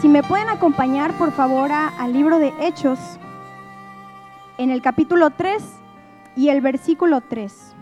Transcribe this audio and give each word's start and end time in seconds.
Si 0.00 0.08
me 0.08 0.22
pueden 0.22 0.48
acompañar, 0.48 1.12
por 1.18 1.30
favor, 1.30 1.70
al 1.72 2.14
libro 2.14 2.38
de 2.38 2.54
Hechos, 2.58 2.98
en 4.56 4.70
el 4.70 4.80
capítulo 4.80 5.28
3 5.28 5.62
y 6.36 6.48
el 6.48 6.62
versículo 6.62 7.20
3. 7.20 7.74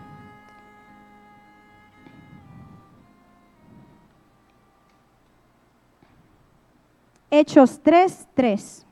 Hechos 7.31 7.79
3, 7.83 8.27
3. 8.33 8.85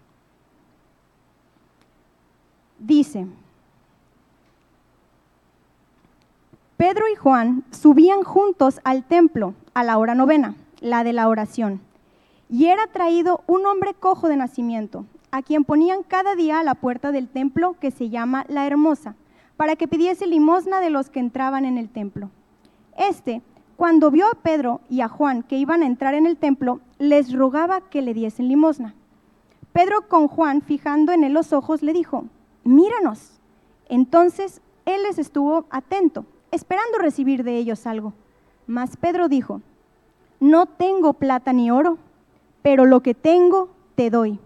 Dice, 2.79 3.27
Pedro 6.77 7.09
y 7.11 7.15
Juan 7.15 7.65
subían 7.71 8.23
juntos 8.23 8.79
al 8.85 9.03
templo 9.03 9.53
a 9.73 9.83
la 9.83 9.97
hora 9.97 10.15
novena, 10.15 10.55
la 10.79 11.03
de 11.03 11.11
la 11.11 11.27
oración, 11.27 11.81
y 12.49 12.67
era 12.67 12.87
traído 12.87 13.43
un 13.47 13.65
hombre 13.65 13.93
cojo 13.93 14.27
de 14.27 14.37
nacimiento, 14.37 15.05
a 15.31 15.41
quien 15.41 15.63
ponían 15.63 16.03
cada 16.03 16.35
día 16.35 16.59
a 16.59 16.63
la 16.63 16.75
puerta 16.75 17.11
del 17.11 17.27
templo 17.27 17.75
que 17.79 17.91
se 17.91 18.09
llama 18.09 18.45
La 18.47 18.65
Hermosa, 18.65 19.15
para 19.57 19.75
que 19.75 19.87
pidiese 19.87 20.27
limosna 20.27 20.79
de 20.79 20.89
los 20.89 21.09
que 21.09 21.19
entraban 21.19 21.65
en 21.65 21.77
el 21.77 21.89
templo. 21.89 22.29
Este, 22.97 23.41
cuando 23.75 24.11
vio 24.11 24.27
a 24.27 24.35
Pedro 24.35 24.81
y 24.89 25.01
a 25.01 25.07
Juan 25.07 25.43
que 25.43 25.57
iban 25.57 25.83
a 25.83 25.85
entrar 25.87 26.13
en 26.13 26.25
el 26.25 26.37
templo, 26.37 26.79
les 26.97 27.33
rogaba 27.33 27.81
que 27.81 28.01
le 28.01 28.13
diesen 28.13 28.47
limosna. 28.47 28.95
Pedro 29.73 30.07
con 30.07 30.27
Juan, 30.27 30.61
fijando 30.61 31.11
en 31.11 31.23
él 31.23 31.33
los 31.33 31.53
ojos, 31.53 31.83
le 31.83 31.93
dijo, 31.93 32.25
míranos. 32.63 33.39
Entonces 33.89 34.61
él 34.85 35.03
les 35.03 35.19
estuvo 35.19 35.65
atento 35.69 36.25
esperando 36.51 36.97
recibir 36.97 37.43
de 37.43 37.57
ellos 37.57 37.85
algo. 37.85 38.13
Mas 38.65 38.97
Pedro 38.97 39.27
dijo, 39.27 39.61
no 40.39 40.65
tengo 40.65 41.13
plata 41.13 41.53
ni 41.53 41.71
oro, 41.71 41.97
pero 42.67 42.85
lo 42.85 43.01
que 43.01 43.13
tengo 43.13 43.69
te 43.95 44.09
doy. 44.09 44.41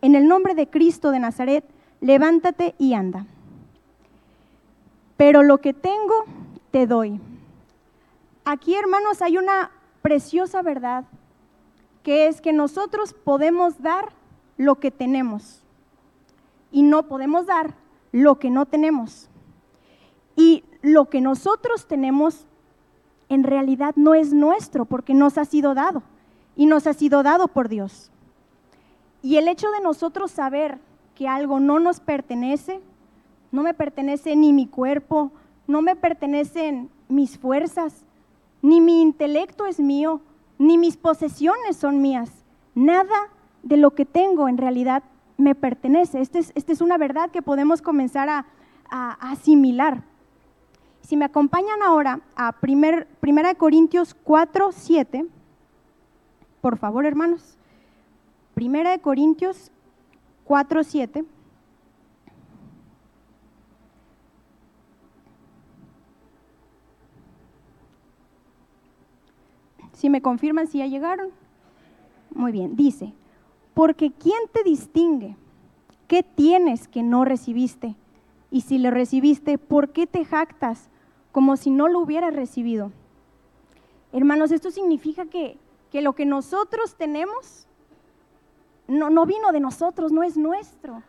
En 0.00 0.14
el 0.14 0.28
nombre 0.28 0.54
de 0.54 0.68
Cristo 0.68 1.10
de 1.10 1.18
Nazaret, 1.18 1.64
levántate 2.00 2.76
y 2.78 2.94
anda. 2.94 3.26
Pero 5.16 5.42
lo 5.42 5.58
que 5.58 5.74
tengo 5.74 6.24
te 6.70 6.86
doy. 6.86 7.20
Aquí, 8.44 8.76
hermanos, 8.76 9.22
hay 9.22 9.38
una 9.38 9.72
preciosa 10.02 10.62
verdad, 10.62 11.04
que 12.04 12.28
es 12.28 12.40
que 12.40 12.52
nosotros 12.52 13.12
podemos 13.12 13.82
dar 13.82 14.12
lo 14.56 14.76
que 14.76 14.92
tenemos 14.92 15.64
y 16.70 16.84
no 16.84 17.08
podemos 17.08 17.44
dar 17.46 17.74
lo 18.12 18.38
que 18.38 18.50
no 18.50 18.66
tenemos. 18.66 19.28
Y 20.36 20.62
lo 20.80 21.10
que 21.10 21.20
nosotros 21.20 21.88
tenemos 21.88 22.46
en 23.28 23.42
realidad 23.42 23.96
no 23.96 24.14
es 24.14 24.32
nuestro 24.32 24.84
porque 24.84 25.12
nos 25.12 25.38
ha 25.38 25.44
sido 25.44 25.74
dado 25.74 26.04
y 26.56 26.66
nos 26.66 26.86
ha 26.86 26.94
sido 26.94 27.22
dado 27.22 27.48
por 27.48 27.68
Dios. 27.68 28.10
Y 29.22 29.36
el 29.36 29.48
hecho 29.48 29.70
de 29.70 29.80
nosotros 29.80 30.30
saber 30.30 30.78
que 31.14 31.28
algo 31.28 31.60
no 31.60 31.78
nos 31.78 32.00
pertenece, 32.00 32.80
no 33.52 33.62
me 33.62 33.74
pertenece 33.74 34.36
ni 34.36 34.52
mi 34.52 34.66
cuerpo, 34.66 35.32
no 35.66 35.80
me 35.80 35.96
pertenecen 35.96 36.90
mis 37.08 37.38
fuerzas, 37.38 38.04
ni 38.62 38.80
mi 38.80 39.00
intelecto 39.00 39.66
es 39.66 39.80
mío, 39.80 40.20
ni 40.58 40.78
mis 40.78 40.96
posesiones 40.96 41.76
son 41.76 42.00
mías. 42.00 42.30
Nada 42.74 43.28
de 43.62 43.76
lo 43.76 43.92
que 43.92 44.04
tengo 44.04 44.48
en 44.48 44.58
realidad 44.58 45.02
me 45.36 45.54
pertenece. 45.54 46.20
Esta 46.20 46.38
es, 46.38 46.52
este 46.54 46.72
es 46.72 46.80
una 46.80 46.98
verdad 46.98 47.30
que 47.30 47.42
podemos 47.42 47.82
comenzar 47.82 48.28
a, 48.28 48.46
asimilar. 49.20 50.02
Si 51.00 51.16
me 51.16 51.24
acompañan 51.24 51.82
ahora 51.82 52.20
a 52.36 52.54
1 52.62 53.06
Corintios 53.58 54.14
4, 54.14 54.70
7, 54.72 55.26
por 56.64 56.78
favor, 56.78 57.04
hermanos. 57.04 57.58
1 58.56 59.02
Corintios 59.02 59.70
4, 60.44 60.82
7. 60.82 61.26
Si 69.92 70.08
me 70.08 70.22
confirman 70.22 70.66
si 70.66 70.78
ya 70.78 70.86
llegaron. 70.86 71.32
Muy 72.34 72.50
bien, 72.50 72.76
dice, 72.76 73.12
porque 73.74 74.10
¿quién 74.10 74.40
te 74.50 74.62
distingue? 74.62 75.36
¿Qué 76.08 76.22
tienes 76.22 76.88
que 76.88 77.02
no 77.02 77.26
recibiste? 77.26 77.94
Y 78.50 78.62
si 78.62 78.78
le 78.78 78.90
recibiste, 78.90 79.58
¿por 79.58 79.90
qué 79.90 80.06
te 80.06 80.24
jactas 80.24 80.88
como 81.30 81.58
si 81.58 81.68
no 81.68 81.88
lo 81.88 81.98
hubiera 81.98 82.30
recibido. 82.30 82.90
Hermanos, 84.12 84.52
esto 84.52 84.70
significa 84.70 85.26
que, 85.26 85.58
lo 86.02 86.14
que 86.14 86.26
nosotros 86.26 86.94
tenemos 86.96 87.66
no, 88.86 89.10
no 89.10 89.26
vino 89.26 89.52
de 89.52 89.60
nosotros, 89.60 90.12
no 90.12 90.22
es 90.22 90.36
nuestro. 90.36 91.02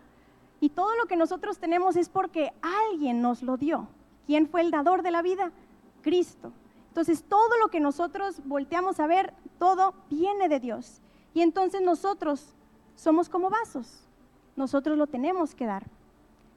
Y 0.59 0.69
todo 0.69 0.95
lo 0.95 1.05
que 1.05 1.15
nosotros 1.15 1.57
tenemos 1.57 1.95
es 1.95 2.09
porque 2.09 2.53
alguien 2.61 3.21
nos 3.21 3.43
lo 3.43 3.57
dio. 3.57 3.87
¿Quién 4.25 4.47
fue 4.47 4.61
el 4.61 4.71
dador 4.71 5.01
de 5.01 5.11
la 5.11 5.21
vida? 5.21 5.51
Cristo. 6.01 6.51
Entonces 6.87 7.23
todo 7.23 7.57
lo 7.61 7.69
que 7.69 7.79
nosotros 7.79 8.41
volteamos 8.45 8.99
a 8.99 9.07
ver, 9.07 9.33
todo 9.59 9.93
viene 10.09 10.47
de 10.47 10.59
Dios. 10.59 11.01
Y 11.33 11.41
entonces 11.41 11.81
nosotros 11.81 12.55
somos 12.95 13.27
como 13.27 13.49
vasos. 13.49 14.07
Nosotros 14.55 14.97
lo 14.97 15.07
tenemos 15.07 15.53
que 15.53 15.65
dar. 15.65 15.85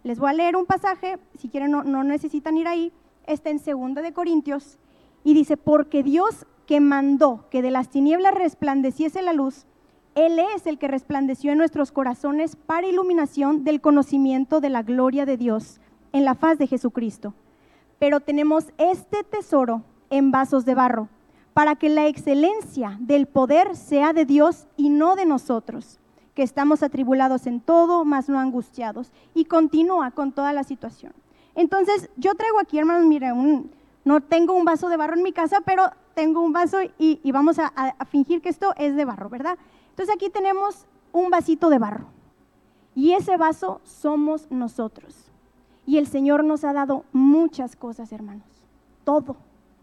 Les 0.05 0.19
voy 0.21 0.31
a 0.31 0.35
leer 0.35 0.55
un 0.55 0.67
pasaje, 0.67 1.19
si 1.37 1.49
quieren 1.49 1.73
no, 1.73 1.83
no 1.83 2.05
necesitan 2.05 2.57
ir 2.57 2.69
ahí, 2.69 2.93
está 3.27 3.51
en 3.51 3.59
2 3.59 3.95
de 3.97 4.13
Corintios 4.13 4.79
y 5.25 5.35
dice, 5.35 5.57
porque 5.57 6.03
Dios 6.03 6.47
que 6.69 6.81
mandó 6.81 7.47
que 7.49 7.63
de 7.63 7.71
las 7.71 7.89
tinieblas 7.89 8.35
resplandeciese 8.35 9.23
la 9.23 9.33
luz, 9.33 9.65
Él 10.15 10.39
es 10.39 10.67
el 10.67 10.79
que 10.79 10.87
resplandeció 10.87 11.51
en 11.51 11.57
nuestros 11.57 11.93
corazones 11.93 12.57
para 12.57 12.87
iluminación 12.87 13.65
del 13.65 13.81
conocimiento 13.81 14.61
de 14.61 14.69
la 14.69 14.83
gloria 14.83 15.25
de 15.25 15.39
Dios 15.39 15.81
en 16.13 16.27
la 16.27 16.35
faz 16.35 16.59
de 16.59 16.67
Jesucristo. 16.67 17.33
Pero 17.99 18.21
tenemos 18.21 18.67
este 18.77 19.25
tesoro 19.25 19.83
en 20.11 20.31
vasos 20.31 20.67
de 20.67 20.75
barro, 20.75 21.09
para 21.55 21.75
que 21.75 21.89
la 21.89 22.07
excelencia 22.07 22.99
del 23.01 23.27
poder 23.27 23.75
sea 23.75 24.13
de 24.13 24.27
Dios 24.27 24.67
y 24.77 24.91
no 24.91 25.17
de 25.17 25.25
nosotros, 25.25 25.99
que 26.35 26.43
estamos 26.43 26.83
atribulados 26.83 27.47
en 27.47 27.61
todo, 27.63 28.05
mas 28.05 28.29
no 28.29 28.39
angustiados. 28.39 29.11
Y 29.33 29.47
continúa 29.47 30.11
con 30.11 30.33
toda 30.33 30.53
la 30.53 30.65
situación. 30.65 31.15
Entonces, 31.55 32.11
yo 32.17 32.35
traigo 32.35 32.61
aquí, 32.61 32.79
hermanos, 32.79 33.07
mire, 33.07 33.33
no 34.05 34.21
tengo 34.21 34.53
un 34.53 34.67
vaso 34.67 34.91
de 34.91 34.99
barro 34.99 35.17
en 35.17 35.23
mi 35.23 35.33
casa, 35.33 35.63
pero 35.65 35.85
tengo 36.19 36.41
un 36.41 36.53
vaso 36.53 36.79
y, 36.99 37.31
vamos 37.31 37.61
a, 37.61 37.95
fingir 38.07 38.43
que 38.43 38.49
esto 38.49 38.75
es 38.77 38.97
de 38.97 39.05
barro, 39.05 39.29
¿verdad? 39.29 39.57
Entonces 39.91 40.13
aquí 40.13 40.29
tenemos 40.29 40.85
un 41.13 41.31
vasito 41.31 41.71
de 41.71 41.79
barro. 41.79 42.07
Y 42.97 43.13
ese 43.13 43.37
vaso 43.37 43.81
somos 43.85 44.51
nosotros. 44.51 45.31
Y 45.87 45.99
el 45.99 46.09
Señor 46.09 46.43
nos 46.43 46.65
ha 46.65 46.73
dado 46.73 47.05
muchas 47.13 47.77
cosas, 47.77 48.11
hermanos. 48.11 48.49
Todo, 49.05 49.37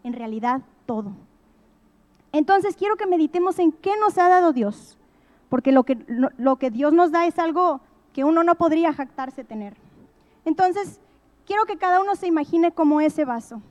en 0.04 0.12
realidad 0.12 0.60
todo. 0.84 1.12
Entonces 2.32 2.76
quiero 2.76 2.96
que 2.96 3.06
meditemos 3.06 3.58
en 3.58 3.72
qué 3.72 3.92
nos 3.98 4.18
ha 4.18 4.28
dado 4.28 4.52
Dios. 4.52 4.98
Porque 5.48 5.72
lo 5.72 5.84
que, 5.84 5.96
lo 6.36 6.56
que 6.56 6.70
Dios 6.70 6.92
nos 6.92 7.12
da 7.12 7.24
es 7.24 7.38
algo 7.38 7.80
que 8.12 8.24
uno 8.24 8.44
no 8.44 8.56
podría 8.56 8.92
jactarse 8.92 9.42
tener. 9.42 9.74
Entonces, 10.44 11.00
quiero 11.46 11.64
que 11.64 11.78
cada 11.78 12.02
uno 12.02 12.14
se 12.14 12.26
imagine 12.26 12.72
como 12.72 13.00
ese 13.00 13.24
vaso. 13.24 13.62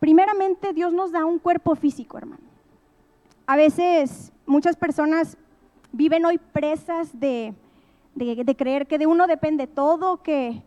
Primeramente, 0.00 0.72
Dios 0.72 0.92
nos 0.92 1.12
da 1.12 1.24
un 1.24 1.38
cuerpo 1.38 1.74
físico, 1.74 2.18
hermano. 2.18 2.42
A 3.46 3.56
veces 3.56 4.32
muchas 4.46 4.76
personas 4.76 5.36
viven 5.92 6.24
hoy 6.24 6.38
presas 6.38 7.18
de, 7.18 7.54
creer 8.56 8.86
que 8.86 8.98
de 8.98 9.06
uno 9.06 9.26
depende 9.26 9.66
todo, 9.66 10.22
que 10.22 10.62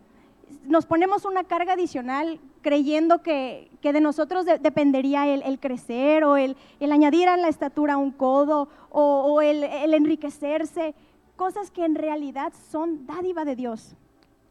nos 0.63 0.85
ponemos 0.85 1.25
una 1.25 1.43
carga 1.43 1.73
adicional 1.73 2.39
creyendo 2.61 3.21
que, 3.21 3.69
de 3.81 4.01
nosotros 4.01 4.45
dependería 4.45 5.27
el, 5.27 5.59
crecer 5.59 6.23
o 6.23 6.37
el, 6.37 6.55
añadir 6.79 7.29
a 7.29 7.37
la 7.37 7.47
estatura 7.47 7.97
un 7.97 8.11
codo 8.11 8.67
o, 8.89 9.41
el, 9.41 9.63
el 9.63 9.93
enriquecerse, 9.93 10.93
cosas 11.35 11.71
que 11.71 11.85
en 11.85 11.95
realidad 11.95 12.53
son 12.69 13.05
dádiva 13.07 13.45
de 13.45 13.55
Dios. 13.55 13.95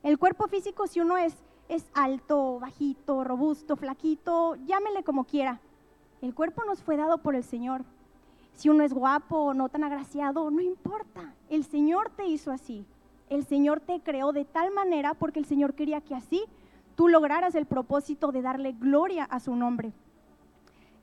El 0.02 0.18
cuerpo 0.18 0.48
físico, 0.48 0.86
si 0.86 1.00
uno 1.00 1.16
es, 1.16 1.34
es 1.70 1.86
alto, 1.94 2.58
bajito, 2.58 3.22
robusto, 3.22 3.76
flaquito, 3.76 4.56
llámele 4.66 5.04
como 5.04 5.22
quiera. 5.22 5.60
El 6.20 6.34
cuerpo 6.34 6.64
nos 6.64 6.82
fue 6.82 6.96
dado 6.96 7.18
por 7.18 7.36
el 7.36 7.44
Señor. 7.44 7.84
Si 8.54 8.68
uno 8.68 8.82
es 8.82 8.92
guapo 8.92 9.36
o 9.36 9.54
no 9.54 9.68
tan 9.68 9.84
agraciado, 9.84 10.50
no 10.50 10.60
importa. 10.60 11.32
El 11.48 11.62
Señor 11.64 12.10
te 12.10 12.26
hizo 12.26 12.50
así. 12.50 12.84
El 13.28 13.44
Señor 13.44 13.78
te 13.78 14.00
creó 14.00 14.32
de 14.32 14.44
tal 14.44 14.74
manera 14.74 15.14
porque 15.14 15.38
el 15.38 15.44
Señor 15.46 15.74
quería 15.74 16.00
que 16.00 16.16
así 16.16 16.42
tú 16.96 17.06
lograras 17.06 17.54
el 17.54 17.66
propósito 17.66 18.32
de 18.32 18.42
darle 18.42 18.72
gloria 18.72 19.24
a 19.24 19.38
su 19.38 19.54
nombre. 19.54 19.92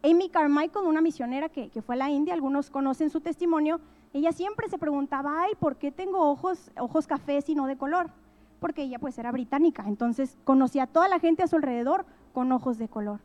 Amy 0.04 0.28
Carmichael, 0.28 0.86
una 0.86 1.00
misionera 1.00 1.48
que, 1.48 1.70
que, 1.70 1.81
fue 1.81 1.96
a 1.96 2.00
la 2.00 2.10
India, 2.10 2.34
algunos 2.34 2.70
conocen 2.70 3.10
su 3.10 3.22
testimonio, 3.22 3.80
ella 4.13 4.34
siempre 4.34 4.68
se 4.68 4.78
preguntaba, 4.78 5.46
¿por 5.60 5.78
qué 5.78 5.92
tengo 5.92 6.30
ojos, 6.30 6.72
ojos 6.78 7.08
cafés 7.08 7.48
y 7.48 7.56
no 7.56 7.68
de 7.68 7.78
color? 7.78 8.12
Porque 8.59 8.83
ella 8.83 9.00
pues 9.00 9.18
era 9.18 9.31
británica, 9.31 9.83
entonces 9.88 10.38
conocía 10.44 10.83
a 10.83 10.88
toda 10.88 11.07
la 11.07 11.19
gente 11.19 11.44
a 11.44 11.48
su 11.48 11.56
alrededor 11.56 12.06
con 12.33 12.51
ojos 12.51 12.77
de 12.77 12.88
color. 12.88 13.19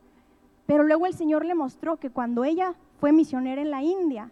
Pero 0.67 0.85
luego 0.85 1.07
el 1.07 1.15
Señor 1.15 1.45
le 1.45 1.55
mostró 1.55 1.97
que 1.97 2.11
cuando 2.11 2.45
ella 2.45 2.75
fue 3.01 3.13
misionera 3.13 3.61
en 3.61 3.71
la 3.71 3.83
India, 3.83 4.31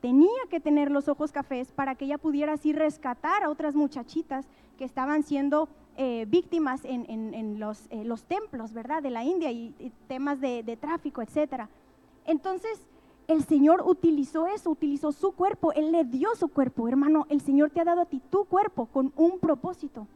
tenía 0.00 0.28
que 0.50 0.60
tener 0.60 0.90
los 0.90 1.08
ojos 1.08 1.32
cafés 1.32 1.72
para 1.72 1.94
que 1.94 2.04
ella 2.04 2.18
pudiera 2.18 2.54
así 2.54 2.72
rescatar 2.72 3.42
a 3.42 3.50
otras 3.50 3.74
muchachitas 3.74 4.46
que 4.76 4.84
estaban 4.84 5.22
siendo 5.22 5.68
eh, 5.96 6.26
víctimas 6.28 6.84
en, 6.84 7.58
los, 7.58 7.86
eh, 7.90 8.04
los, 8.04 8.24
templos, 8.24 8.72
¿verdad? 8.72 9.02
De 9.02 9.10
la 9.10 9.24
India 9.24 9.50
y, 9.50 9.92
temas 10.06 10.40
de, 10.40 10.62
de, 10.62 10.76
tráfico, 10.76 11.22
etcétera. 11.22 11.68
Entonces, 12.24 12.86
el 13.26 13.44
Señor 13.44 13.82
utilizó 13.84 14.46
eso, 14.46 14.70
utilizó 14.70 15.12
su 15.12 15.32
cuerpo, 15.32 15.72
Él 15.72 15.90
le 15.92 16.04
dio 16.04 16.34
su 16.36 16.48
cuerpo, 16.48 16.86
hermano. 16.88 17.26
El 17.28 17.40
Señor 17.40 17.70
te 17.70 17.80
ha 17.80 17.84
dado 17.84 18.02
a 18.02 18.06
ti 18.06 18.22
tu 18.30 18.44
cuerpo 18.44 18.86
con 18.86 19.12
un 19.16 19.38
propósito. 19.38 20.06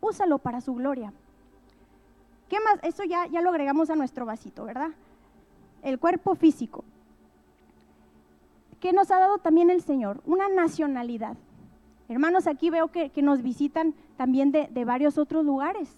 Úsalo 0.00 0.38
para 0.38 0.60
su 0.60 0.74
gloria. 0.74 1.12
¿Qué 2.48 2.58
más? 2.60 2.78
Eso 2.82 3.04
ya, 3.04 3.26
ya 3.26 3.40
lo 3.40 3.50
agregamos 3.50 3.90
a 3.90 3.96
nuestro 3.96 4.24
vasito, 4.24 4.64
¿verdad? 4.64 4.90
El 5.82 5.98
cuerpo 5.98 6.34
físico. 6.34 6.84
¿Qué 8.80 8.92
nos 8.92 9.10
ha 9.10 9.18
dado 9.18 9.38
también 9.38 9.70
el 9.70 9.82
Señor? 9.82 10.20
Una 10.26 10.48
nacionalidad. 10.48 11.36
Hermanos, 12.08 12.46
aquí 12.46 12.70
veo 12.70 12.88
que, 12.88 13.10
nos 13.22 13.42
visitan 13.42 13.94
también 14.16 14.52
de, 14.52 14.68
de 14.70 14.84
varios 14.84 15.18
otros 15.18 15.44
lugares, 15.44 15.96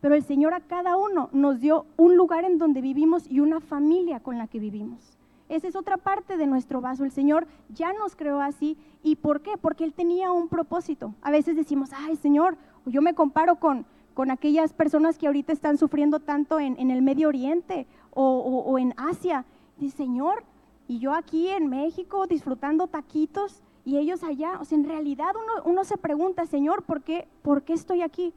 pero 0.00 0.14
el 0.14 0.22
Señor 0.22 0.54
a 0.54 0.60
cada 0.60 0.96
uno 0.96 1.28
nos 1.32 1.60
dio 1.60 1.86
un 1.96 2.16
lugar 2.16 2.44
en 2.44 2.58
donde 2.58 2.80
vivimos 2.80 3.28
y 3.28 3.40
una 3.40 3.60
familia 3.60 4.20
con 4.20 4.38
la 4.38 4.46
que 4.46 4.60
vivimos. 4.60 5.18
Esa 5.48 5.68
es 5.68 5.76
otra 5.76 5.96
parte 5.96 6.36
de 6.36 6.46
nuestro 6.46 6.80
vaso. 6.80 7.04
El 7.04 7.10
Señor 7.10 7.46
ya 7.68 7.92
nos 7.92 8.16
creó 8.16 8.40
así. 8.40 8.78
¿Y 9.02 9.16
por 9.16 9.42
qué? 9.42 9.56
Porque 9.60 9.84
Él 9.84 9.92
tenía 9.92 10.32
un 10.32 10.48
propósito. 10.48 11.14
A 11.20 11.30
veces 11.30 11.56
decimos, 11.56 11.90
ay 11.94 12.16
Señor, 12.16 12.56
yo 12.86 13.02
me 13.02 13.14
comparo 13.14 13.56
con, 13.56 13.86
con 14.14 14.30
aquellas 14.30 14.72
personas 14.72 15.18
que 15.18 15.26
ahorita 15.26 15.52
están 15.52 15.76
sufriendo 15.76 16.20
tanto 16.20 16.60
en, 16.60 16.90
el 16.90 17.02
Medio 17.02 17.28
Oriente 17.28 17.86
o, 18.12 18.78
en 18.78 18.94
Asia. 18.96 19.44
Dice, 19.76 19.98
Señor, 19.98 20.44
y 20.86 20.98
yo 20.98 21.12
aquí 21.12 21.48
en 21.48 21.68
México 21.68 22.26
disfrutando 22.26 22.86
taquitos 22.86 23.62
y 23.84 23.98
ellos 23.98 24.22
allá. 24.22 24.58
O 24.60 24.64
sea, 24.64 24.78
en 24.78 24.84
realidad 24.84 25.34
uno, 25.64 25.84
se 25.84 25.98
pregunta, 25.98 26.46
Señor, 26.46 26.84
¿por 26.84 27.02
qué, 27.02 27.26
¿por 27.42 27.62
qué 27.62 27.72
estoy 27.72 28.02
aquí? 28.02 28.32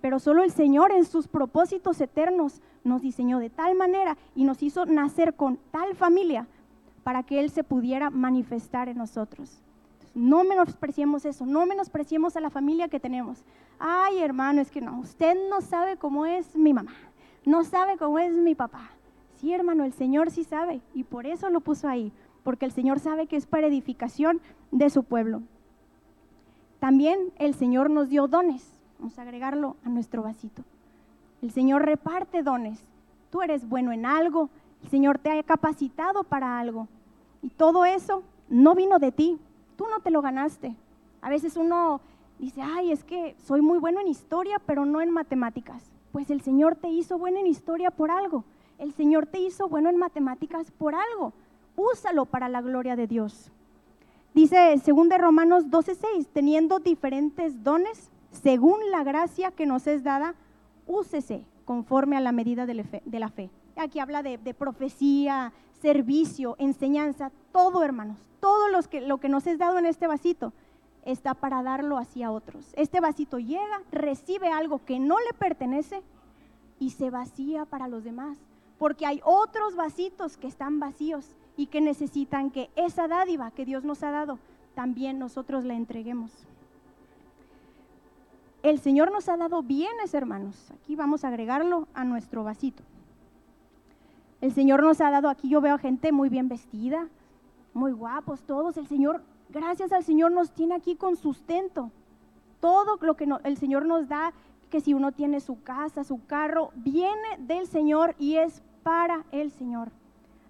Pero 0.00 0.18
solo 0.18 0.42
el 0.42 0.50
Señor 0.50 0.92
en 0.92 1.04
sus 1.04 1.28
propósitos 1.28 2.00
eternos 2.00 2.62
nos 2.84 3.02
diseñó 3.02 3.38
de 3.38 3.50
tal 3.50 3.74
manera 3.74 4.16
y 4.34 4.44
nos 4.44 4.62
hizo 4.62 4.86
nacer 4.86 5.34
con 5.34 5.58
tal 5.70 5.94
familia 5.94 6.46
para 7.02 7.22
que 7.22 7.40
Él 7.40 7.50
se 7.50 7.64
pudiera 7.64 8.08
manifestar 8.08 8.88
en 8.88 8.96
nosotros. 8.96 9.62
No 10.14 10.44
menospreciemos 10.44 11.24
eso, 11.24 11.46
no 11.46 11.66
menospreciemos 11.66 12.36
a 12.36 12.40
la 12.40 12.50
familia 12.50 12.88
que 12.88 13.00
tenemos. 13.00 13.44
Ay, 13.78 14.18
hermano, 14.18 14.60
es 14.60 14.70
que 14.70 14.80
no, 14.80 14.98
usted 14.98 15.36
no 15.48 15.60
sabe 15.60 15.96
cómo 15.96 16.26
es 16.26 16.56
mi 16.56 16.74
mamá, 16.74 16.94
no 17.44 17.64
sabe 17.64 17.96
cómo 17.96 18.18
es 18.18 18.34
mi 18.34 18.54
papá. 18.54 18.90
Sí, 19.36 19.52
hermano, 19.52 19.84
el 19.84 19.92
Señor 19.92 20.30
sí 20.30 20.44
sabe 20.44 20.80
y 20.94 21.04
por 21.04 21.26
eso 21.26 21.48
lo 21.48 21.60
puso 21.60 21.88
ahí, 21.88 22.12
porque 22.42 22.66
el 22.66 22.72
Señor 22.72 22.98
sabe 22.98 23.26
que 23.26 23.36
es 23.36 23.46
para 23.46 23.68
edificación 23.68 24.40
de 24.70 24.90
su 24.90 25.04
pueblo. 25.04 25.42
También 26.80 27.32
el 27.38 27.54
Señor 27.54 27.88
nos 27.90 28.08
dio 28.08 28.26
dones, 28.26 28.74
vamos 28.98 29.18
a 29.18 29.22
agregarlo 29.22 29.76
a 29.84 29.88
nuestro 29.88 30.22
vasito. 30.22 30.62
El 31.40 31.52
Señor 31.52 31.84
reparte 31.84 32.42
dones. 32.42 32.82
Tú 33.30 33.42
eres 33.42 33.66
bueno 33.68 33.92
en 33.92 34.04
algo, 34.04 34.50
el 34.82 34.90
Señor 34.90 35.18
te 35.18 35.30
ha 35.30 35.42
capacitado 35.42 36.24
para 36.24 36.58
algo. 36.58 36.88
Y 37.42 37.50
todo 37.50 37.84
eso 37.84 38.22
no 38.48 38.74
vino 38.74 38.98
de 38.98 39.12
ti, 39.12 39.38
tú 39.80 39.86
no 39.88 40.00
te 40.00 40.10
lo 40.10 40.20
ganaste. 40.20 40.76
A 41.22 41.30
veces 41.30 41.56
uno 41.56 42.02
dice, 42.38 42.60
ay, 42.60 42.92
es 42.92 43.02
que 43.02 43.34
soy 43.38 43.62
muy 43.62 43.78
bueno 43.78 43.98
en 43.98 44.08
historia, 44.08 44.60
pero 44.66 44.84
no 44.84 45.00
en 45.00 45.10
matemáticas. 45.10 45.90
Pues 46.12 46.28
el 46.28 46.42
Señor 46.42 46.76
te 46.76 46.90
hizo 46.90 47.16
bueno 47.16 47.38
en 47.38 47.46
historia 47.46 47.90
por 47.90 48.10
algo. 48.10 48.44
El 48.78 48.92
Señor 48.92 49.24
te 49.24 49.40
hizo 49.40 49.70
bueno 49.70 49.88
en 49.88 49.96
matemáticas 49.96 50.70
por 50.70 50.94
algo. 50.94 51.32
Úsalo 51.76 52.26
para 52.26 52.50
la 52.50 52.60
gloria 52.60 52.94
de 52.94 53.06
Dios. 53.06 53.50
Dice 54.34 54.76
según 54.84 55.08
de 55.08 55.16
Romanos 55.16 55.70
12:6, 55.70 56.26
teniendo 56.30 56.78
diferentes 56.78 57.64
dones, 57.64 58.10
según 58.32 58.90
la 58.90 59.02
gracia 59.02 59.50
que 59.50 59.64
nos 59.64 59.86
es 59.86 60.04
dada, 60.04 60.34
úsese 60.86 61.46
conforme 61.64 62.18
a 62.18 62.20
la 62.20 62.32
medida 62.32 62.66
de 62.66 63.18
la 63.18 63.28
fe. 63.30 63.50
Aquí 63.76 63.98
habla 63.98 64.22
de, 64.22 64.36
de 64.36 64.52
profecía, 64.52 65.54
servicio, 65.80 66.56
enseñanza, 66.58 67.30
todo 67.52 67.82
hermanos, 67.82 68.18
todo 68.40 68.68
los 68.68 68.88
que, 68.88 69.00
lo 69.00 69.18
que 69.18 69.28
nos 69.28 69.46
es 69.46 69.58
dado 69.58 69.78
en 69.78 69.86
este 69.86 70.06
vasito 70.06 70.52
está 71.04 71.34
para 71.34 71.62
darlo 71.62 71.98
hacia 71.98 72.30
otros. 72.30 72.72
Este 72.76 73.00
vasito 73.00 73.38
llega, 73.38 73.82
recibe 73.90 74.48
algo 74.48 74.84
que 74.84 74.98
no 74.98 75.18
le 75.18 75.32
pertenece 75.38 76.02
y 76.78 76.90
se 76.90 77.10
vacía 77.10 77.64
para 77.64 77.88
los 77.88 78.04
demás. 78.04 78.36
Porque 78.78 79.06
hay 79.06 79.20
otros 79.24 79.76
vasitos 79.76 80.36
que 80.36 80.46
están 80.46 80.80
vacíos 80.80 81.26
y 81.56 81.66
que 81.66 81.80
necesitan 81.80 82.50
que 82.50 82.70
esa 82.76 83.08
dádiva 83.08 83.50
que 83.50 83.66
Dios 83.66 83.84
nos 83.84 84.02
ha 84.02 84.10
dado, 84.10 84.38
también 84.74 85.18
nosotros 85.18 85.64
la 85.64 85.74
entreguemos. 85.74 86.30
El 88.62 88.78
Señor 88.78 89.10
nos 89.10 89.28
ha 89.28 89.36
dado 89.36 89.62
bienes, 89.62 90.12
hermanos. 90.14 90.70
Aquí 90.72 90.96
vamos 90.96 91.24
a 91.24 91.28
agregarlo 91.28 91.88
a 91.94 92.04
nuestro 92.04 92.44
vasito. 92.44 92.82
El 94.40 94.52
Señor 94.52 94.82
nos 94.82 95.00
ha 95.00 95.10
dado, 95.10 95.28
aquí 95.28 95.48
yo 95.48 95.60
veo 95.60 95.74
a 95.74 95.78
gente 95.78 96.12
muy 96.12 96.28
bien 96.28 96.48
vestida, 96.48 97.08
muy 97.74 97.92
guapos 97.92 98.42
todos. 98.42 98.76
El 98.76 98.86
Señor, 98.86 99.22
gracias 99.50 99.92
al 99.92 100.04
Señor, 100.04 100.32
nos 100.32 100.52
tiene 100.52 100.74
aquí 100.74 100.96
con 100.96 101.16
sustento. 101.16 101.90
Todo 102.60 102.98
lo 103.00 103.16
que 103.16 103.28
el 103.44 103.56
Señor 103.56 103.86
nos 103.86 104.08
da, 104.08 104.32
que 104.70 104.80
si 104.80 104.94
uno 104.94 105.12
tiene 105.12 105.40
su 105.40 105.62
casa, 105.62 106.04
su 106.04 106.24
carro, 106.26 106.70
viene 106.74 107.36
del 107.38 107.66
Señor 107.66 108.14
y 108.18 108.36
es 108.36 108.62
para 108.82 109.24
el 109.30 109.50
Señor. 109.50 109.90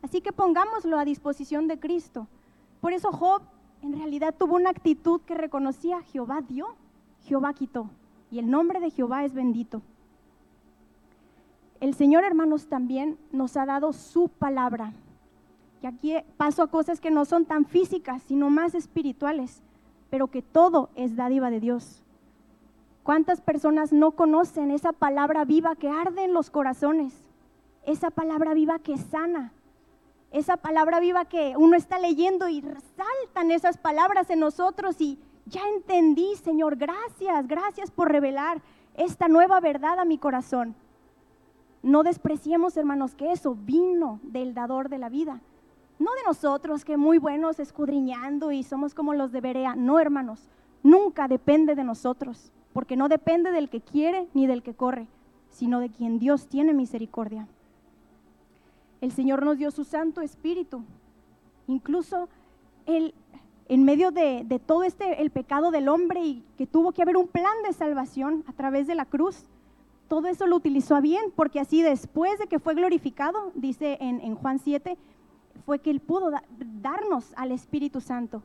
Así 0.03 0.21
que 0.21 0.33
pongámoslo 0.33 0.99
a 0.99 1.05
disposición 1.05 1.67
de 1.67 1.79
Cristo. 1.79 2.27
Por 2.81 2.93
eso 2.93 3.11
Job 3.13 3.43
en 3.83 3.97
realidad 3.97 4.35
tuvo 4.39 4.57
una 4.57 4.71
actitud 4.71 5.21
que 5.23 5.35
reconocía, 5.35 6.03
Jehová 6.03 6.43
dio, 6.43 6.75
Jehová 7.23 7.55
quitó. 7.55 7.91
Y 8.31 8.39
el 8.39 8.51
nombre 8.51 8.79
de 8.81 8.91
Jehová 8.91 9.25
es 9.25 9.35
bendito. 9.35 9.83
El 11.81 11.95
Señor, 11.95 12.25
hermanos, 12.25 12.67
también 12.67 13.19
nos 13.33 13.57
ha 13.57 13.65
dado 13.65 13.93
su 13.95 14.29
palabra. 14.29 14.93
Y 15.83 15.87
aquí 15.87 16.15
paso 16.37 16.63
a 16.63 16.71
cosas 16.71 17.01
que 17.01 17.11
no 17.11 17.25
son 17.25 17.47
tan 17.47 17.65
físicas, 17.65 18.23
sino 18.23 18.51
más 18.51 18.75
espirituales, 18.75 19.63
pero 20.11 20.27
que 20.27 20.43
todo 20.43 20.91
es 20.95 21.17
dádiva 21.17 21.51
de 21.51 21.61
Dios. 21.61 22.05
¿Cuántas 23.03 23.41
personas 23.41 23.93
no 23.93 24.11
conocen 24.11 24.71
esa 24.71 24.93
palabra 24.93 25.47
viva 25.47 25.75
que 25.75 25.89
arde 25.89 26.25
en 26.25 26.35
los 26.35 26.51
corazones? 26.51 27.15
Esa 27.87 28.11
palabra 28.11 28.53
viva 28.53 28.79
que 28.79 28.99
sana. 28.99 29.53
Esa 30.33 30.59
palabra 30.59 31.01
viva 31.01 31.25
que 31.25 31.55
uno 31.57 31.77
está 31.77 31.99
leyendo 31.99 32.49
y 32.49 32.61
resaltan 32.61 33.51
esas 33.51 33.79
palabras 33.79 34.29
en 34.29 34.41
nosotros 34.41 35.01
y 35.01 35.19
ya 35.47 35.63
entendí, 35.75 36.37
Señor, 36.37 36.77
gracias, 36.77 37.49
gracias 37.49 37.91
por 37.91 38.13
revelar 38.13 38.61
esta 38.95 39.29
nueva 39.29 39.61
verdad 39.61 39.99
a 39.99 40.05
mi 40.05 40.19
corazón. 40.19 40.77
No 41.83 42.03
despreciemos, 42.03 42.77
hermanos, 42.77 43.15
que 43.15 43.33
eso 43.33 43.55
vino 43.55 44.21
del 44.23 44.55
dador 44.55 44.89
de 44.89 44.99
la 44.99 45.09
vida 45.09 45.41
no 46.01 46.15
de 46.15 46.23
nosotros 46.27 46.85
que 46.85 46.97
muy 46.97 47.19
buenos 47.19 47.61
escudriñando 47.61 48.53
y 48.53 48.63
somos 48.63 48.95
como 48.95 49.13
los 49.13 49.33
de 49.33 49.43
Berea. 49.43 49.77
No, 49.77 50.01
hermanos, 50.01 50.49
nunca 50.83 51.29
depende 51.29 51.75
de 51.75 51.85
nosotros, 51.85 52.51
porque 52.73 52.97
no 52.97 53.09
depende 53.09 53.53
del 53.53 53.69
que 53.69 53.83
quiere 53.83 54.27
ni 54.33 54.47
del 54.47 54.63
que 54.63 54.75
corre, 54.75 55.07
sino 55.51 55.79
de 55.79 55.91
quien 55.91 56.19
Dios 56.19 56.47
tiene 56.47 56.73
misericordia. 56.73 57.47
El 59.03 59.13
Señor 59.13 59.45
nos 59.45 59.59
dio 59.59 59.71
su 59.71 59.85
Santo 59.85 60.23
Espíritu. 60.23 60.83
Incluso 61.67 62.31
el, 62.87 63.15
en 63.69 63.85
medio 63.85 64.11
de, 64.11 64.43
de 64.47 64.59
todo 64.59 64.85
este, 64.85 65.21
el 65.21 65.31
pecado 65.31 65.71
del 65.71 65.89
hombre 65.89 66.25
y 66.25 66.43
que 66.57 66.67
tuvo 66.67 66.93
que 66.93 67.03
haber 67.03 67.19
un 67.19 67.29
plan 67.29 67.63
de 67.63 67.75
salvación 67.75 68.43
a 68.47 68.55
través 68.55 68.87
de 68.87 68.95
la 68.95 69.05
cruz, 69.05 69.45
todo 70.11 70.27
eso 70.27 70.49
lo 70.49 70.57
utilizó 70.57 71.01
bien, 71.01 71.31
porque 71.37 71.61
así 71.61 71.83
después 71.83 72.37
de 72.41 72.49
que 72.49 72.59
fue 72.59 72.75
glorificado, 72.75 73.53
dice 73.55 73.97
en, 74.01 74.35
Juan 74.35 74.59
7, 74.59 74.99
fue 75.65 75.79
que 75.79 75.91
Él 75.91 76.01
pudo 76.01 76.33
darnos 76.83 77.33
al 77.37 77.53
Espíritu 77.53 78.01
Santo. 78.01 78.43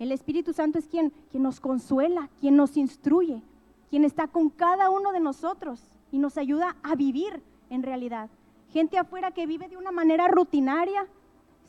El 0.00 0.10
Espíritu 0.10 0.52
Santo 0.52 0.76
es 0.76 0.88
quien, 0.88 1.12
quien 1.30 1.44
nos 1.44 1.60
consuela, 1.60 2.28
quien 2.40 2.56
nos 2.56 2.76
instruye, 2.76 3.44
quien 3.90 4.04
está 4.04 4.26
con 4.26 4.50
cada 4.50 4.90
uno 4.90 5.12
de 5.12 5.20
nosotros 5.20 5.80
y 6.10 6.18
nos 6.18 6.36
ayuda 6.36 6.74
a 6.82 6.96
vivir 6.96 7.40
en 7.70 7.84
realidad. 7.84 8.28
Gente 8.70 8.98
afuera 8.98 9.30
que 9.30 9.46
vive 9.46 9.68
de 9.68 9.76
una 9.76 9.92
manera 9.92 10.26
rutinaria, 10.26 11.06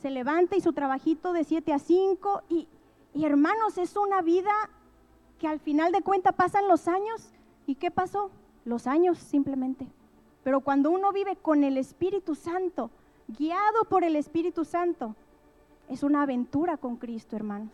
se 0.02 0.10
levanta 0.10 0.56
y 0.56 0.60
su 0.60 0.72
trabajito 0.72 1.32
de 1.32 1.44
7 1.44 1.72
a 1.72 1.78
5 1.78 2.42
y, 2.48 2.66
y 3.14 3.24
hermanos, 3.24 3.78
es 3.78 3.96
una 3.96 4.22
vida 4.22 4.50
que 5.38 5.46
al 5.46 5.60
final 5.60 5.92
de 5.92 6.02
cuentas 6.02 6.34
pasan 6.34 6.66
los 6.66 6.88
años. 6.88 7.30
¿Y 7.64 7.76
qué 7.76 7.92
pasó? 7.92 8.32
Los 8.66 8.86
años 8.86 9.18
simplemente. 9.18 9.86
Pero 10.44 10.60
cuando 10.60 10.90
uno 10.90 11.12
vive 11.12 11.36
con 11.36 11.64
el 11.64 11.78
Espíritu 11.78 12.34
Santo, 12.34 12.90
guiado 13.28 13.84
por 13.88 14.04
el 14.04 14.16
Espíritu 14.16 14.64
Santo, 14.64 15.14
es 15.88 16.02
una 16.02 16.22
aventura 16.22 16.76
con 16.76 16.96
Cristo, 16.96 17.36
hermanos. 17.36 17.72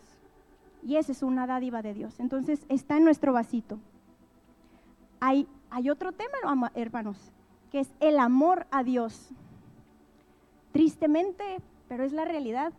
Y 0.83 0.97
esa 0.97 1.11
es 1.11 1.23
una 1.23 1.47
dádiva 1.47 1.81
de 1.81 1.93
Dios. 1.93 2.19
Entonces 2.19 2.65
está 2.69 2.97
en 2.97 3.05
nuestro 3.05 3.33
vasito. 3.33 3.79
Hay, 5.19 5.47
hay 5.71 5.89
otro 5.89 6.11
tema, 6.11 6.69
hermanos, 6.75 7.17
que 7.71 7.79
es 7.79 7.89
el 7.99 8.19
amor 8.19 8.67
a 8.69 8.83
Dios. 8.83 9.29
Tristemente, 10.71 11.59
pero 11.87 12.03
es 12.03 12.13
la 12.13 12.25
realidad. 12.25 12.71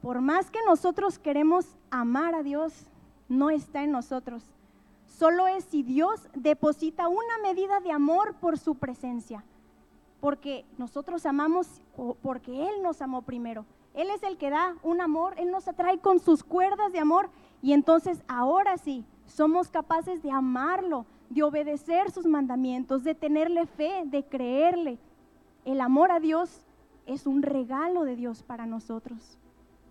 por 0.00 0.20
más 0.20 0.48
que 0.52 0.60
nosotros 0.64 1.18
queremos 1.18 1.76
amar 1.90 2.36
a 2.36 2.44
Dios, 2.44 2.86
no 3.28 3.50
está 3.50 3.82
en 3.82 3.90
nosotros. 3.90 4.44
Solo 5.08 5.48
es 5.48 5.64
si 5.64 5.82
Dios 5.82 6.28
deposita 6.34 7.08
una 7.08 7.38
medida 7.42 7.80
de 7.80 7.90
amor 7.90 8.34
por 8.34 8.58
su 8.58 8.76
presencia. 8.76 9.44
Porque 10.20 10.64
nosotros 10.76 11.26
amamos 11.26 11.82
porque 12.22 12.68
Él 12.68 12.82
nos 12.82 13.02
amó 13.02 13.22
primero. 13.22 13.64
Él 13.94 14.10
es 14.10 14.22
el 14.22 14.36
que 14.36 14.50
da 14.50 14.76
un 14.82 15.00
amor, 15.00 15.34
Él 15.38 15.50
nos 15.50 15.66
atrae 15.66 15.98
con 15.98 16.20
sus 16.20 16.44
cuerdas 16.44 16.92
de 16.92 17.00
amor 17.00 17.30
y 17.62 17.72
entonces 17.72 18.22
ahora 18.28 18.78
sí, 18.78 19.04
somos 19.26 19.68
capaces 19.68 20.22
de 20.22 20.30
amarlo, 20.30 21.04
de 21.30 21.42
obedecer 21.42 22.10
sus 22.10 22.26
mandamientos, 22.26 23.02
de 23.02 23.14
tenerle 23.14 23.66
fe, 23.66 24.02
de 24.06 24.24
creerle. 24.24 24.98
El 25.64 25.80
amor 25.80 26.12
a 26.12 26.20
Dios 26.20 26.64
es 27.06 27.26
un 27.26 27.42
regalo 27.42 28.04
de 28.04 28.14
Dios 28.14 28.42
para 28.42 28.66
nosotros. 28.66 29.38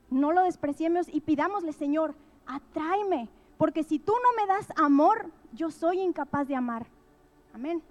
No 0.09 0.31
lo 0.31 0.43
despreciemos 0.43 1.07
y 1.09 1.21
pidámosle, 1.21 1.74
Señor, 1.74 2.15
atráeme, 2.45 3.29
porque 3.57 3.83
si 3.83 3.99
tú 3.99 4.13
no 4.13 4.41
me 4.41 4.47
das 4.47 4.67
amor, 4.75 5.31
yo 5.53 5.71
soy 5.71 5.99
incapaz 6.01 6.47
de 6.47 6.55
amar. 6.55 6.87
Amén. 7.53 7.81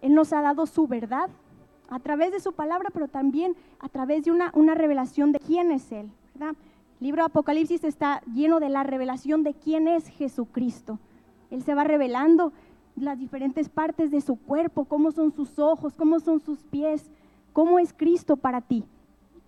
Él 0.00 0.14
nos 0.14 0.32
ha 0.32 0.42
dado 0.42 0.66
su 0.66 0.86
verdad 0.86 1.30
a 1.88 1.98
través 1.98 2.32
de 2.32 2.40
su 2.40 2.52
palabra, 2.52 2.90
pero 2.92 3.08
también 3.08 3.56
a 3.78 3.88
través 3.88 4.24
de 4.24 4.30
una, 4.30 4.50
una 4.54 4.74
revelación 4.74 5.32
de 5.32 5.40
quién 5.40 5.70
es 5.70 5.92
Él. 5.92 6.10
¿verdad? 6.34 6.54
El 7.00 7.06
libro 7.06 7.22
de 7.22 7.26
Apocalipsis 7.26 7.84
está 7.84 8.22
lleno 8.32 8.60
de 8.60 8.68
la 8.68 8.82
revelación 8.82 9.42
de 9.42 9.54
quién 9.54 9.88
es 9.88 10.08
Jesucristo. 10.08 10.98
Él 11.50 11.62
se 11.62 11.74
va 11.74 11.84
revelando 11.84 12.52
las 12.96 13.18
diferentes 13.18 13.68
partes 13.68 14.10
de 14.10 14.20
su 14.20 14.36
cuerpo, 14.36 14.84
cómo 14.84 15.10
son 15.10 15.32
sus 15.32 15.58
ojos, 15.58 15.94
cómo 15.94 16.20
son 16.20 16.40
sus 16.40 16.62
pies, 16.64 17.10
cómo 17.52 17.78
es 17.78 17.92
Cristo 17.92 18.36
para 18.36 18.60
ti. 18.60 18.84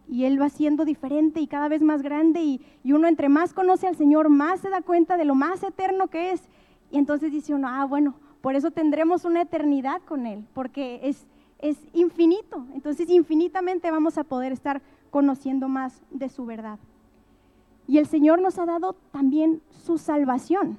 Y 0.09 0.25
Él 0.25 0.41
va 0.41 0.49
siendo 0.49 0.85
diferente 0.85 1.41
y 1.41 1.47
cada 1.47 1.69
vez 1.69 1.83
más 1.83 2.03
grande 2.03 2.43
y, 2.43 2.61
y, 2.85 2.93
uno 2.93 3.09
entre 3.09 3.29
más 3.29 3.53
conoce 3.53 3.87
al 3.87 3.97
Señor, 3.97 4.29
más 4.29 4.61
se 4.61 4.71
da 4.71 4.83
cuenta 4.83 5.17
de 5.17 5.25
lo 5.25 5.35
más 5.35 5.63
eterno 5.63 6.09
que 6.09 6.31
es. 6.31 6.43
Y 6.91 6.99
entonces 6.99 7.33
dice 7.33 7.55
uno, 7.55 7.69
ah, 7.69 7.85
bueno, 7.85 8.15
por 8.41 8.55
eso 8.55 8.71
tendremos 8.71 9.25
una 9.25 9.43
eternidad 9.43 10.01
con 10.03 10.27
Él, 10.27 10.45
porque 10.55 11.01
es, 11.03 11.27
es 11.59 11.79
infinito. 11.93 12.65
Entonces 12.75 13.11
infinitamente 13.11 13.91
vamos 13.91 14.19
a 14.19 14.25
poder 14.25 14.53
estar 14.53 14.83
conociendo 15.11 15.67
más 15.69 16.03
de 16.11 16.29
su 16.29 16.47
verdad. 16.47 16.79
Y 17.89 17.99
el 17.99 18.07
Señor 18.07 18.41
nos 18.41 18.59
ha 18.59 18.67
dado 18.67 18.95
también 19.13 19.63
su 19.71 19.99
salvación. 19.99 20.79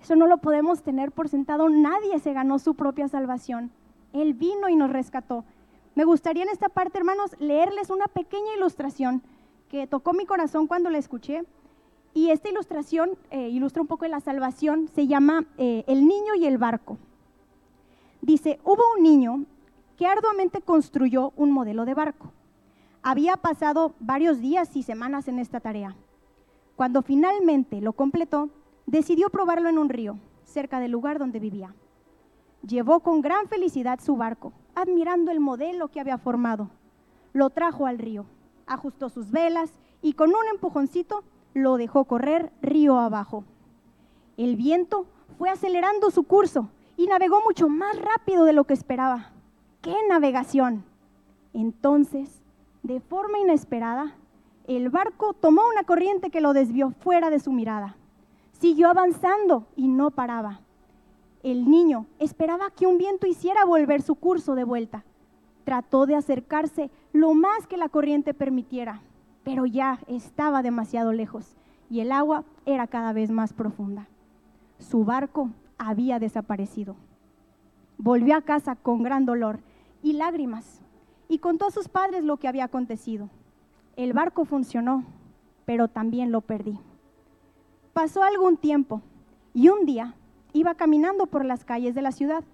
Eso 0.00 0.16
no 0.16 0.26
lo 0.26 0.38
podemos 0.38 0.82
tener 0.82 1.12
por 1.12 1.28
sentado. 1.28 1.68
Nadie 1.68 2.18
se 2.18 2.32
ganó 2.32 2.58
su 2.58 2.74
propia 2.74 3.08
salvación. 3.08 3.70
Él 4.12 4.34
vino 4.34 4.68
y 4.68 4.76
nos 4.76 4.90
rescató. 4.90 5.44
Me 5.98 6.04
gustaría 6.04 6.44
en 6.44 6.48
esta 6.48 6.68
parte, 6.68 6.96
hermanos, 6.96 7.34
leerles 7.40 7.90
una 7.90 8.06
pequeña 8.06 8.54
ilustración 8.56 9.20
que 9.68 9.88
tocó 9.88 10.12
mi 10.12 10.26
corazón 10.26 10.68
cuando 10.68 10.90
la 10.90 10.98
escuché. 10.98 11.42
Y 12.14 12.30
esta 12.30 12.48
ilustración 12.48 13.18
eh, 13.32 13.48
ilustra 13.48 13.82
un 13.82 13.88
poco 13.88 14.06
la 14.06 14.20
salvación. 14.20 14.86
Se 14.94 15.08
llama 15.08 15.46
eh, 15.56 15.82
El 15.88 16.06
niño 16.06 16.36
y 16.36 16.46
el 16.46 16.56
barco. 16.56 16.98
Dice, 18.20 18.60
hubo 18.62 18.84
un 18.96 19.02
niño 19.02 19.44
que 19.96 20.06
arduamente 20.06 20.60
construyó 20.60 21.32
un 21.34 21.50
modelo 21.50 21.84
de 21.84 21.94
barco. 21.94 22.32
Había 23.02 23.36
pasado 23.36 23.92
varios 23.98 24.40
días 24.40 24.76
y 24.76 24.84
semanas 24.84 25.26
en 25.26 25.40
esta 25.40 25.58
tarea. 25.58 25.96
Cuando 26.76 27.02
finalmente 27.02 27.80
lo 27.80 27.92
completó, 27.92 28.50
decidió 28.86 29.30
probarlo 29.30 29.68
en 29.68 29.78
un 29.78 29.88
río, 29.88 30.16
cerca 30.44 30.78
del 30.78 30.92
lugar 30.92 31.18
donde 31.18 31.40
vivía. 31.40 31.74
Llevó 32.62 33.00
con 33.00 33.20
gran 33.20 33.48
felicidad 33.48 33.98
su 33.98 34.16
barco, 34.16 34.52
admirando 34.80 35.30
el 35.30 35.40
modelo 35.40 35.88
que 35.88 36.00
había 36.00 36.18
formado. 36.18 36.70
Lo 37.32 37.50
trajo 37.50 37.86
al 37.86 37.98
río, 37.98 38.24
ajustó 38.66 39.08
sus 39.08 39.30
velas 39.30 39.70
y 40.02 40.14
con 40.14 40.30
un 40.30 40.48
empujoncito 40.52 41.24
lo 41.54 41.76
dejó 41.76 42.04
correr 42.04 42.52
río 42.62 42.98
abajo. 42.98 43.44
El 44.36 44.56
viento 44.56 45.06
fue 45.36 45.50
acelerando 45.50 46.10
su 46.10 46.24
curso 46.24 46.68
y 46.96 47.06
navegó 47.06 47.40
mucho 47.42 47.68
más 47.68 47.96
rápido 48.00 48.44
de 48.44 48.52
lo 48.52 48.64
que 48.64 48.74
esperaba. 48.74 49.32
¡Qué 49.82 49.94
navegación! 50.08 50.84
Entonces 51.52 52.42
de 52.82 53.00
forma 53.00 53.38
inesperada, 53.38 54.14
el 54.66 54.88
barco 54.88 55.34
tomó 55.34 55.62
una 55.70 55.84
corriente 55.84 56.30
que 56.30 56.40
lo 56.40 56.52
desvió 56.52 56.90
fuera 57.00 57.28
de 57.28 57.40
su 57.40 57.52
mirada. 57.52 57.96
Siguió 58.52 58.88
avanzando 58.88 59.66
y 59.76 59.88
no 59.88 60.10
paraba. 60.10 60.60
El 61.42 61.70
niño 61.70 62.06
esperaba 62.18 62.70
que 62.70 62.86
un 62.86 62.98
viento 62.98 63.26
hiciera 63.26 63.64
volver 63.64 64.02
su 64.02 64.16
curso 64.16 64.54
de 64.54 64.64
vuelta. 64.64 65.04
Trató 65.64 66.06
de 66.06 66.16
acercarse 66.16 66.90
lo 67.12 67.34
más 67.34 67.66
que 67.66 67.76
la 67.76 67.88
corriente 67.88 68.34
permitiera, 68.34 69.02
pero 69.44 69.66
ya 69.66 70.00
estaba 70.08 70.62
demasiado 70.62 71.12
lejos 71.12 71.56
y 71.90 72.00
el 72.00 72.12
agua 72.12 72.44
era 72.66 72.86
cada 72.86 73.12
vez 73.12 73.30
más 73.30 73.52
profunda. 73.52 74.08
Su 74.78 75.04
barco 75.04 75.50
había 75.78 76.18
desaparecido. 76.18 76.96
Volvió 77.96 78.36
a 78.36 78.42
casa 78.42 78.76
con 78.76 79.02
gran 79.02 79.24
dolor 79.24 79.60
y 80.02 80.12
lágrimas 80.14 80.80
y 81.28 81.38
contó 81.38 81.66
a 81.66 81.70
sus 81.70 81.88
padres 81.88 82.24
lo 82.24 82.36
que 82.36 82.48
había 82.48 82.64
acontecido. 82.64 83.28
El 83.96 84.12
barco 84.12 84.44
funcionó, 84.44 85.04
pero 85.64 85.88
también 85.88 86.30
lo 86.30 86.40
perdí. 86.40 86.78
Pasó 87.92 88.22
algún 88.22 88.56
tiempo 88.56 89.02
y 89.54 89.68
un 89.68 89.84
día 89.84 90.14
iba 90.52 90.74
caminando 90.74 91.26
por 91.26 91.44
las 91.44 91.64
calles 91.64 91.94
de 91.94 92.02
la 92.02 92.12
ciudad 92.12 92.44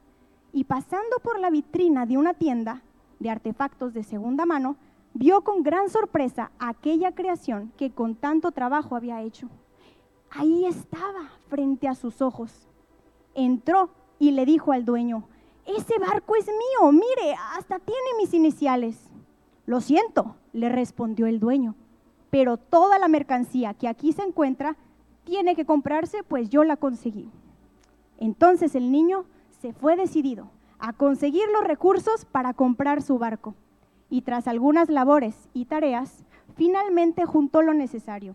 y 0.53 0.65
pasando 0.65 1.19
por 1.23 1.39
la 1.39 1.51
vitrina 1.51 2.07
de 2.07 2.17
una 2.17 2.35
tienda 2.35 2.83
de 3.19 3.31
artefactos 3.31 3.95
de 3.95 4.03
segunda 4.03 4.47
mano, 4.47 4.77
vio 5.15 5.43
con 5.43 5.63
gran 5.63 5.89
sorpresa 5.89 6.51
aquella 6.59 7.13
creación 7.13 7.73
que 7.77 7.91
con 7.91 8.15
tanto 8.15 8.53
trabajo 8.53 8.97
había 8.97 9.23
hecho. 9.23 9.49
Ahí 10.31 10.67
estaba 10.67 11.31
frente 11.49 11.89
a 11.89 11.95
sus 11.95 12.21
ojos. 12.21 12.69
Entró 13.35 13.91
y 14.19 14.33
le 14.33 14.45
dijo 14.45 14.73
al 14.73 14.85
dueño, 14.85 15.29
ese 15.67 15.99
barco 15.99 16.37
es 16.37 16.47
mío, 16.47 16.93
mire, 16.93 17.37
hasta 17.57 17.79
tiene 17.79 18.09
mis 18.19 18.35
iniciales. 18.35 19.11
Lo 19.67 19.81
siento, 19.81 20.37
le 20.53 20.69
respondió 20.69 21.27
el 21.27 21.41
dueño, 21.41 21.75
pero 22.31 22.59
toda 22.59 22.99
la 22.99 23.09
mercancía 23.09 23.75
que 23.75 23.89
aquí 23.89 24.13
se 24.13 24.23
encuentra 24.23 24.77
tiene 25.25 25.55
que 25.57 25.65
comprarse, 25.65 26.23
pues 26.23 26.51
yo 26.51 26.65
la 26.65 26.77
conseguí. 26.77 27.31
Entonces 28.19 28.75
el 28.75 28.93
niño 28.93 29.25
se 29.61 29.73
fue 29.73 29.97
decidido 29.97 30.51
a 30.79 30.93
conseguir 30.93 31.45
los 31.53 31.65
recursos 31.65 32.25
para 32.25 32.55
comprar 32.55 33.03
su 33.03 33.19
barco 33.19 33.55
y 34.11 34.23
tras 34.23 34.47
algunas 34.47 34.91
labores 34.91 35.49
y 35.55 35.65
tareas, 35.65 36.25
finalmente 36.57 37.25
juntó 37.25 37.63
lo 37.63 37.75
necesario. 37.75 38.35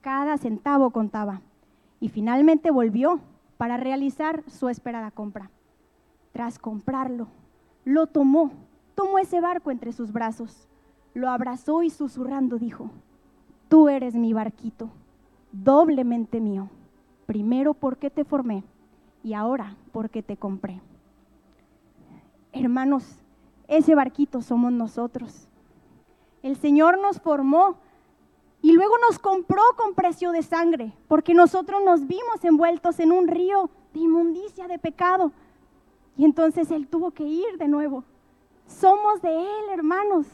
Cada 0.00 0.38
centavo 0.38 0.90
contaba 0.90 1.42
y 2.00 2.08
finalmente 2.08 2.70
volvió 2.70 3.20
para 3.56 3.76
realizar 3.76 4.44
su 4.48 4.68
esperada 4.68 5.10
compra. 5.10 5.50
Tras 6.32 6.58
comprarlo, 6.58 7.28
lo 7.84 8.06
tomó, 8.06 8.52
tomó 8.94 9.18
ese 9.18 9.40
barco 9.40 9.70
entre 9.70 9.92
sus 9.92 10.12
brazos, 10.12 10.68
lo 11.14 11.30
abrazó 11.30 11.82
y 11.82 11.90
susurrando 11.90 12.58
dijo, 12.58 12.90
tú 13.68 13.88
eres 13.88 14.14
mi 14.14 14.32
barquito, 14.32 14.90
doblemente 15.50 16.40
mío, 16.40 16.68
primero 17.26 17.74
porque 17.74 18.10
te 18.10 18.24
formé 18.24 18.62
y 19.26 19.34
ahora 19.34 19.74
porque 19.90 20.22
te 20.22 20.36
compré. 20.36 20.80
Hermanos, 22.52 23.02
ese 23.66 23.96
barquito 23.96 24.40
somos 24.40 24.70
nosotros. 24.70 25.48
El 26.44 26.54
Señor 26.56 27.00
nos 27.00 27.20
formó 27.20 27.76
y 28.62 28.70
luego 28.70 28.94
nos 28.98 29.18
compró 29.18 29.62
con 29.76 29.94
precio 29.94 30.30
de 30.30 30.44
sangre, 30.44 30.92
porque 31.08 31.34
nosotros 31.34 31.82
nos 31.84 32.06
vimos 32.06 32.44
envueltos 32.44 33.00
en 33.00 33.10
un 33.10 33.26
río 33.26 33.68
de 33.92 33.98
inmundicia, 33.98 34.68
de 34.68 34.78
pecado. 34.78 35.32
Y 36.16 36.24
entonces 36.24 36.70
Él 36.70 36.86
tuvo 36.86 37.10
que 37.10 37.24
ir 37.24 37.58
de 37.58 37.66
nuevo. 37.66 38.04
Somos 38.68 39.20
de 39.22 39.40
Él, 39.40 39.64
hermanos. 39.72 40.28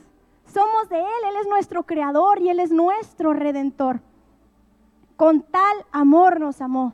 Somos 0.45 0.91
de 0.91 0.99
Él. 0.99 1.23
Él 1.31 1.37
es 1.41 1.49
nuestro 1.49 1.85
creador 1.85 2.43
y 2.43 2.51
Él 2.51 2.61
es 2.61 2.71
nuestro 2.71 3.33
redentor. 3.33 4.03
Con 5.17 5.41
tal 5.41 5.87
amor 5.93 6.41
nos 6.41 6.61
amó 6.61 6.93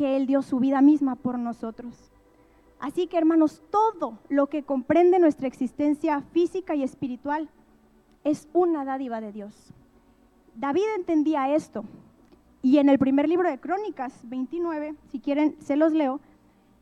que 0.00 0.16
Él 0.16 0.26
dio 0.26 0.40
su 0.40 0.58
vida 0.60 0.80
misma 0.80 1.14
por 1.14 1.38
nosotros. 1.38 2.10
Así 2.78 3.06
que, 3.06 3.18
hermanos, 3.18 3.62
todo 3.70 4.18
lo 4.30 4.46
que 4.46 4.62
comprende 4.62 5.18
nuestra 5.18 5.46
existencia 5.46 6.22
física 6.32 6.74
y 6.74 6.82
espiritual 6.82 7.50
es 8.24 8.48
una 8.54 8.86
dádiva 8.86 9.20
de 9.20 9.30
Dios. 9.30 9.74
David 10.54 10.84
entendía 10.96 11.54
esto. 11.54 11.84
Y 12.62 12.78
en 12.78 12.88
el 12.88 12.98
primer 12.98 13.28
libro 13.28 13.50
de 13.50 13.60
Crónicas 13.60 14.26
29, 14.26 14.94
si 15.12 15.20
quieren, 15.20 15.54
se 15.60 15.76
los 15.76 15.92
leo, 15.92 16.18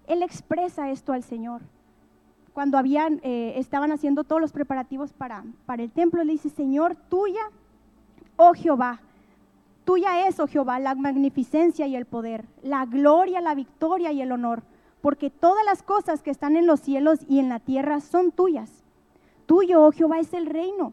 él 0.07 0.23
expresa 0.23 0.89
esto 0.93 1.13
al 1.13 1.25
Señor. 1.25 1.63
Cuando 2.53 2.79
habían, 2.79 3.19
eh, 3.25 3.55
estaban 3.57 3.91
haciendo 3.91 4.23
todos 4.23 4.41
los 4.41 4.53
preparativos 4.53 5.13
para, 5.13 5.43
para 5.67 5.83
el 5.83 5.91
templo, 5.91 6.23
le 6.23 6.35
dice, 6.35 6.51
Señor, 6.51 6.95
tuya, 7.09 7.51
oh 8.37 8.53
Jehová, 8.55 9.01
tuya 9.89 10.29
es, 10.29 10.39
oh 10.39 10.47
Jehová, 10.47 10.79
la 10.79 10.95
magnificencia 10.95 11.87
y 11.87 11.97
el 11.97 12.05
poder, 12.05 12.45
la 12.63 12.85
gloria, 12.85 13.41
la 13.41 13.55
victoria 13.55 14.13
y 14.13 14.21
el 14.21 14.33
honor, 14.33 14.63
porque 15.01 15.31
todas 15.31 15.65
las 15.65 15.83
cosas 15.83 16.23
que 16.23 16.31
están 16.31 16.59
en 16.59 16.67
los 16.67 16.81
cielos 16.81 17.21
y 17.27 17.39
en 17.39 17.49
la 17.49 17.59
tierra 17.59 18.01
son 18.01 18.31
tuyas. 18.31 18.85
Tuyo, 19.47 19.83
oh 19.83 19.91
Jehová, 19.91 20.19
es 20.19 20.35
el 20.35 20.45
reino. 20.45 20.93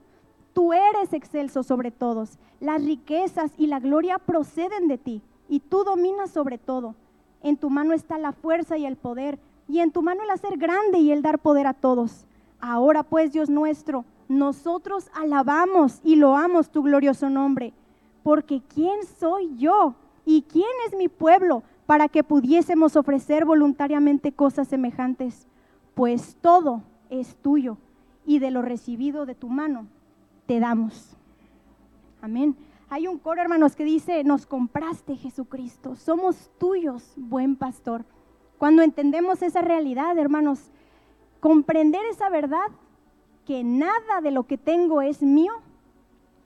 Tú 0.54 0.72
eres 0.72 1.12
excelso 1.12 1.62
sobre 1.62 1.92
todos. 1.92 2.40
Las 2.62 2.86
riquezas 2.86 3.52
y 3.58 3.68
la 3.68 3.82
gloria 3.82 4.18
proceden 4.18 4.88
de 4.88 4.98
ti, 4.98 5.22
y 5.50 5.60
tú 5.60 5.84
dominas 5.84 6.30
sobre 6.30 6.58
todo. 6.58 6.96
En 7.44 7.58
tu 7.58 7.70
mano 7.70 7.92
está 7.92 8.18
la 8.18 8.32
fuerza 8.32 8.78
y 8.78 8.86
el 8.86 8.96
poder, 8.96 9.40
y 9.68 9.80
en 9.80 9.92
tu 9.92 10.04
mano 10.04 10.24
el 10.24 10.30
hacer 10.30 10.58
grande 10.58 11.00
y 11.00 11.12
el 11.12 11.22
dar 11.22 11.40
poder 11.40 11.68
a 11.68 11.74
todos. 11.74 12.26
Ahora 12.62 13.04
pues, 13.04 13.34
Dios 13.34 13.50
nuestro, 13.50 14.06
nosotros 14.30 15.10
alabamos 15.14 16.00
y 16.02 16.16
loamos 16.16 16.70
tu 16.70 16.82
glorioso 16.82 17.30
nombre, 17.30 17.74
porque 18.26 18.60
¿quién 18.74 19.06
soy 19.20 19.56
yo 19.56 19.94
y 20.26 20.42
quién 20.52 20.66
es 20.88 20.98
mi 20.98 21.10
pueblo 21.10 21.62
para 21.86 22.10
que 22.10 22.24
pudiésemos 22.24 22.96
ofrecer 22.96 23.46
voluntariamente 23.46 24.32
cosas 24.32 24.68
semejantes? 24.68 25.48
Pues 25.94 26.36
todo 26.42 26.82
es 27.12 27.36
tuyo 27.36 27.78
y 28.26 28.40
de 28.40 28.50
lo 28.50 28.64
recibido 28.64 29.28
de 29.28 29.36
tu 29.36 29.48
mano 29.48 29.86
te 30.48 30.60
damos. 30.60 31.16
Amén. 32.20 32.56
Hay 32.90 33.06
un 33.06 33.20
coro, 33.20 33.44
hermanos, 33.44 33.76
que 33.76 33.84
dice, 33.84 34.24
nos 34.24 34.48
compraste 34.48 35.18
Jesucristo, 35.18 35.96
somos 35.96 36.50
tuyos, 36.58 37.14
buen 37.18 37.56
pastor. 37.56 38.06
Cuando 38.58 38.82
entendemos 38.82 39.44
esa 39.44 39.62
realidad, 39.62 40.18
hermanos, 40.18 40.72
comprender 41.40 42.02
esa 42.10 42.30
verdad, 42.30 42.72
que 43.46 43.64
nada 43.64 44.22
de 44.24 44.32
lo 44.32 44.46
que 44.46 44.58
tengo 44.58 45.04
es 45.04 45.22
mío, 45.22 45.54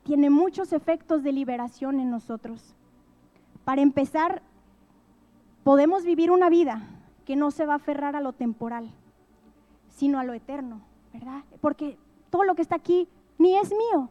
tiene 0.09 0.31
muchos 0.31 0.73
efectos 0.73 1.21
de 1.21 1.31
liberación 1.31 1.99
en 1.99 2.09
nosotros. 2.09 2.73
Para 3.63 3.83
empezar, 3.83 4.41
podemos 5.63 6.03
vivir 6.03 6.31
una 6.31 6.49
vida 6.49 6.81
que 7.25 7.35
no 7.35 7.51
se 7.51 7.67
va 7.67 7.73
a 7.73 7.75
aferrar 7.75 8.15
a 8.15 8.19
lo 8.19 8.33
temporal, 8.33 8.89
sino 9.87 10.17
a 10.17 10.23
lo 10.23 10.33
eterno, 10.33 10.81
¿verdad? 11.13 11.43
Porque 11.61 11.95
todo 12.31 12.43
lo 12.43 12.55
que 12.55 12.63
está 12.63 12.75
aquí 12.75 13.07
ni 13.37 13.55
es 13.55 13.69
mío. 13.69 14.09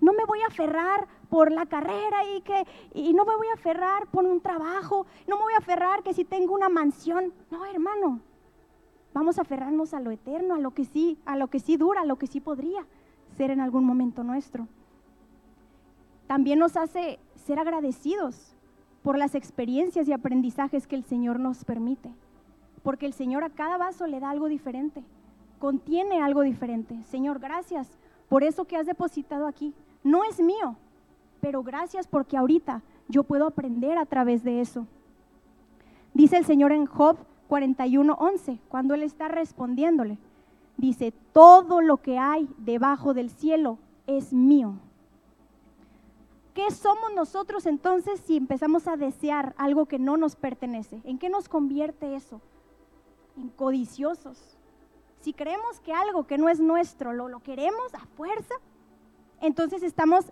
No 0.00 0.14
me 0.14 0.24
voy 0.24 0.40
a 0.40 0.46
aferrar 0.46 1.06
por 1.28 1.52
la 1.52 1.66
carrera 1.66 2.24
y 2.34 2.40
que 2.40 2.66
y 2.94 3.12
no 3.12 3.26
me 3.26 3.36
voy 3.36 3.48
a 3.48 3.52
aferrar 3.60 4.06
por 4.06 4.24
un 4.24 4.40
trabajo, 4.40 5.04
no 5.28 5.36
me 5.36 5.42
voy 5.42 5.52
a 5.52 5.58
aferrar 5.58 6.02
que 6.02 6.14
si 6.14 6.24
tengo 6.24 6.54
una 6.54 6.70
mansión. 6.70 7.34
No, 7.50 7.66
hermano. 7.66 8.20
Vamos 9.12 9.36
a 9.38 9.42
aferrarnos 9.42 9.92
a 9.92 10.00
lo 10.00 10.10
eterno, 10.10 10.54
a 10.54 10.58
lo 10.58 10.70
que 10.70 10.86
sí, 10.86 11.18
a 11.26 11.36
lo 11.36 11.48
que 11.48 11.60
sí 11.60 11.76
dura, 11.76 12.00
a 12.00 12.06
lo 12.06 12.16
que 12.16 12.28
sí 12.28 12.40
podría 12.40 12.86
ser 13.36 13.50
en 13.50 13.60
algún 13.60 13.84
momento 13.84 14.24
nuestro. 14.24 14.68
También 16.26 16.58
nos 16.58 16.76
hace 16.76 17.18
ser 17.34 17.58
agradecidos 17.58 18.54
por 19.02 19.18
las 19.18 19.34
experiencias 19.34 20.08
y 20.08 20.12
aprendizajes 20.12 20.86
que 20.86 20.96
el 20.96 21.04
Señor 21.04 21.38
nos 21.38 21.64
permite, 21.64 22.10
porque 22.82 23.06
el 23.06 23.12
Señor 23.12 23.44
a 23.44 23.50
cada 23.50 23.76
vaso 23.76 24.06
le 24.06 24.20
da 24.20 24.30
algo 24.30 24.48
diferente, 24.48 25.04
contiene 25.58 26.22
algo 26.22 26.40
diferente. 26.40 27.02
Señor, 27.04 27.38
gracias 27.38 27.98
por 28.28 28.42
eso 28.42 28.64
que 28.64 28.76
has 28.76 28.86
depositado 28.86 29.46
aquí. 29.46 29.74
No 30.02 30.24
es 30.24 30.40
mío, 30.40 30.76
pero 31.40 31.62
gracias 31.62 32.06
porque 32.06 32.36
ahorita 32.36 32.82
yo 33.08 33.24
puedo 33.24 33.46
aprender 33.46 33.98
a 33.98 34.06
través 34.06 34.42
de 34.42 34.60
eso. 34.60 34.86
Dice 36.14 36.38
el 36.38 36.44
Señor 36.46 36.72
en 36.72 36.86
Job 36.86 37.18
41:11, 37.48 38.58
cuando 38.68 38.94
él 38.94 39.02
está 39.02 39.28
respondiéndole, 39.28 40.16
dice, 40.76 41.12
todo 41.32 41.82
lo 41.82 41.98
que 41.98 42.18
hay 42.18 42.48
debajo 42.58 43.12
del 43.12 43.30
cielo 43.30 43.78
es 44.06 44.32
mío. 44.32 44.76
¿Qué 46.54 46.70
somos 46.70 47.12
nosotros 47.14 47.66
entonces 47.66 48.20
si 48.20 48.36
empezamos 48.36 48.86
a 48.86 48.96
desear 48.96 49.54
algo 49.58 49.86
que 49.86 49.98
no 49.98 50.16
nos 50.16 50.36
pertenece? 50.36 51.00
¿En 51.04 51.18
qué 51.18 51.28
nos 51.28 51.48
convierte 51.48 52.14
eso? 52.14 52.40
En 53.36 53.48
codiciosos. 53.48 54.56
Si 55.20 55.32
creemos 55.32 55.80
que 55.80 55.92
algo 55.92 56.26
que 56.26 56.38
no 56.38 56.48
es 56.48 56.60
nuestro 56.60 57.12
lo, 57.12 57.28
lo 57.28 57.40
queremos 57.40 57.92
a 57.94 58.06
fuerza, 58.16 58.54
entonces 59.40 59.82
estamos 59.82 60.26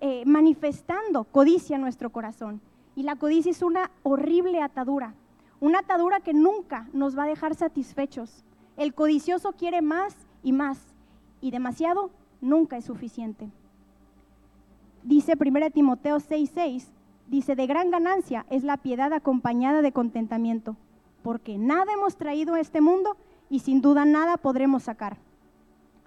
eh, 0.00 0.24
manifestando 0.26 1.24
codicia 1.24 1.76
en 1.76 1.82
nuestro 1.82 2.10
corazón. 2.10 2.60
Y 2.96 3.04
la 3.04 3.16
codicia 3.16 3.52
es 3.52 3.62
una 3.62 3.90
horrible 4.02 4.60
atadura 4.60 5.14
una 5.60 5.80
atadura 5.80 6.20
que 6.20 6.34
nunca 6.34 6.88
nos 6.92 7.18
va 7.18 7.24
a 7.24 7.28
dejar 7.28 7.54
satisfechos. 7.54 8.44
El 8.76 8.94
codicioso 8.94 9.52
quiere 9.52 9.82
más 9.82 10.14
y 10.42 10.52
más, 10.52 10.78
y 11.40 11.50
demasiado 11.50 12.10
nunca 12.40 12.76
es 12.76 12.84
suficiente. 12.84 13.50
Dice 15.08 15.38
1 15.40 15.70
Timoteo 15.70 16.18
6:6, 16.18 16.86
dice, 17.28 17.56
de 17.56 17.66
gran 17.66 17.90
ganancia 17.90 18.44
es 18.50 18.62
la 18.62 18.76
piedad 18.76 19.10
acompañada 19.14 19.80
de 19.80 19.90
contentamiento, 19.90 20.76
porque 21.22 21.56
nada 21.56 21.94
hemos 21.94 22.18
traído 22.18 22.52
a 22.52 22.60
este 22.60 22.82
mundo 22.82 23.16
y 23.48 23.60
sin 23.60 23.80
duda 23.80 24.04
nada 24.04 24.36
podremos 24.36 24.82
sacar. 24.82 25.16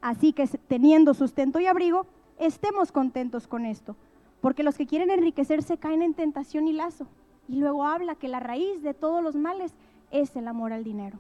Así 0.04 0.34
que 0.34 0.46
teniendo 0.46 1.16
sustento 1.16 1.60
y 1.60 1.66
abrigo, 1.66 2.06
estemos 2.38 2.92
contentos 2.92 3.48
con 3.48 3.66
esto, 3.66 3.96
porque 4.40 4.62
los 4.62 4.78
que 4.78 4.86
quieren 4.86 5.10
enriquecerse 5.10 5.80
caen 5.80 6.04
en 6.04 6.14
tentación 6.14 6.68
y 6.68 6.74
lazo 6.74 7.08
y 7.50 7.56
luego 7.56 7.86
habla 7.86 8.14
que 8.14 8.28
la 8.28 8.40
raíz 8.40 8.84
de 8.84 8.94
todos 8.94 9.24
los 9.24 9.36
males 9.36 9.74
es 10.12 10.36
el 10.36 10.48
amor 10.48 10.74
al 10.74 10.84
dinero. 10.84 11.18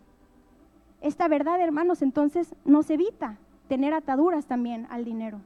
Esta 1.01 1.27
verdad, 1.27 1.59
hermanos, 1.59 2.03
entonces 2.03 2.53
nos 2.63 2.91
evita 2.91 3.39
tener 3.67 3.95
ataduras 3.95 4.45
también 4.45 4.85
al 4.91 5.03
dinero. 5.03 5.41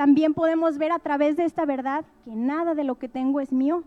También 0.00 0.32
podemos 0.32 0.78
ver 0.78 0.92
a 0.92 0.98
través 0.98 1.36
de 1.36 1.44
esta 1.44 1.66
verdad 1.66 2.06
que 2.24 2.34
nada 2.34 2.74
de 2.74 2.84
lo 2.84 2.94
que 2.94 3.06
tengo 3.06 3.38
es 3.38 3.52
mío, 3.52 3.84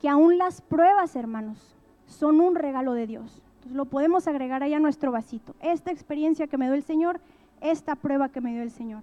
que 0.00 0.08
aún 0.08 0.38
las 0.38 0.60
pruebas, 0.60 1.16
hermanos, 1.16 1.74
son 2.06 2.40
un 2.40 2.54
regalo 2.54 2.92
de 2.92 3.08
Dios. 3.08 3.42
Entonces 3.56 3.72
lo 3.72 3.86
podemos 3.86 4.28
agregar 4.28 4.62
ahí 4.62 4.72
a 4.72 4.78
nuestro 4.78 5.10
vasito. 5.10 5.56
Esta 5.58 5.90
experiencia 5.90 6.46
que 6.46 6.56
me 6.56 6.66
dio 6.66 6.74
el 6.74 6.84
Señor, 6.84 7.20
esta 7.60 7.96
prueba 7.96 8.28
que 8.28 8.40
me 8.40 8.52
dio 8.52 8.62
el 8.62 8.70
Señor. 8.70 9.02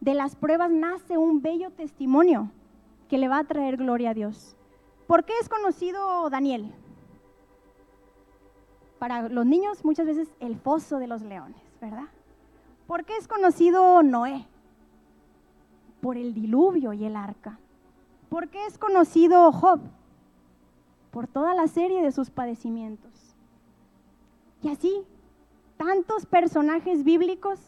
De 0.00 0.14
las 0.14 0.34
pruebas 0.34 0.70
nace 0.70 1.18
un 1.18 1.42
bello 1.42 1.68
testimonio 1.72 2.50
que 3.10 3.18
le 3.18 3.28
va 3.28 3.40
a 3.40 3.44
traer 3.44 3.76
gloria 3.76 4.12
a 4.12 4.14
Dios. 4.14 4.56
¿Por 5.06 5.26
qué 5.26 5.34
es 5.42 5.50
conocido 5.50 6.30
Daniel? 6.30 6.72
Para 8.98 9.28
los 9.28 9.44
niños 9.44 9.84
muchas 9.84 10.06
veces 10.06 10.30
el 10.40 10.56
foso 10.56 10.98
de 10.98 11.06
los 11.06 11.20
leones, 11.20 11.60
¿verdad? 11.82 12.08
¿Por 12.86 13.04
qué 13.04 13.18
es 13.18 13.28
conocido 13.28 14.02
Noé? 14.02 14.46
Por 16.00 16.16
el 16.16 16.34
diluvio 16.34 16.92
y 16.92 17.04
el 17.04 17.16
arca. 17.16 17.58
¿Por 18.28 18.48
qué 18.48 18.64
es 18.66 18.78
conocido 18.78 19.50
Job? 19.52 19.80
Por 21.10 21.26
toda 21.26 21.54
la 21.54 21.66
serie 21.66 22.02
de 22.02 22.12
sus 22.12 22.30
padecimientos. 22.30 23.34
Y 24.62 24.68
así, 24.68 25.04
tantos 25.76 26.26
personajes 26.26 27.04
bíblicos 27.04 27.58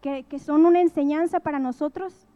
que, 0.00 0.24
que 0.24 0.38
son 0.38 0.66
una 0.66 0.80
enseñanza 0.80 1.40
para 1.40 1.58
nosotros, 1.58 2.26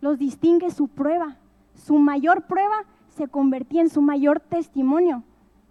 los 0.00 0.18
distingue 0.18 0.70
su 0.70 0.88
prueba. 0.88 1.36
Su 1.74 1.96
mayor 1.98 2.42
prueba 2.42 2.84
se 3.08 3.28
convertía 3.28 3.82
en 3.82 3.90
su 3.90 4.02
mayor 4.02 4.40
testimonio, 4.40 5.22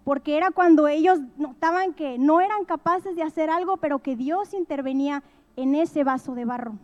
porque 0.04 0.36
era 0.36 0.50
cuando 0.50 0.88
ellos 0.88 1.20
notaban 1.36 1.94
que 1.94 2.18
no 2.18 2.40
eran 2.40 2.64
capaces 2.64 3.14
de 3.14 3.22
hacer 3.22 3.50
algo, 3.50 3.76
pero 3.76 4.00
que 4.00 4.16
Dios 4.16 4.54
intervenía 4.54 5.22
en 5.56 5.74
ese 5.74 6.04
vaso 6.04 6.34
de 6.34 6.44
barro. 6.44 6.78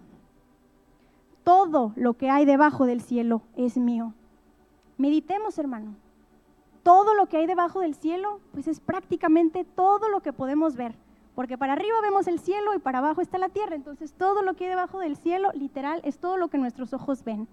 Todo 1.48 1.94
lo 1.96 2.12
que 2.12 2.28
hay 2.28 2.44
debajo 2.44 2.84
del 2.84 3.00
cielo 3.00 3.40
es 3.56 3.78
mío. 3.78 4.12
Meditemos, 4.98 5.58
hermano. 5.58 5.94
Todo 6.82 7.14
lo 7.14 7.24
que 7.24 7.38
hay 7.38 7.46
debajo 7.46 7.80
del 7.80 7.94
cielo, 7.94 8.40
pues 8.52 8.68
es 8.68 8.80
prácticamente 8.80 9.64
todo 9.64 10.11
lo 10.11 10.20
que 10.20 10.34
podemos 10.34 10.76
ver. 10.76 10.94
Porque 11.34 11.56
para 11.56 11.72
arriba 11.72 12.02
vemos 12.02 12.26
el 12.26 12.38
cielo 12.38 12.74
y 12.74 12.78
para 12.78 12.98
abajo 12.98 13.22
está 13.22 13.38
la 13.38 13.48
tierra. 13.48 13.76
Entonces 13.76 14.12
todo 14.12 14.42
lo 14.42 14.56
que 14.56 14.64
hay 14.64 14.70
debajo 14.70 14.98
del 14.98 15.16
cielo, 15.16 15.50
literal, 15.54 16.02
es 16.04 16.18
todo 16.18 16.37
lo 16.37 16.48
que 16.48 16.58
nuestros 16.58 16.92
ojos 16.92 17.24
ven. 17.24 17.48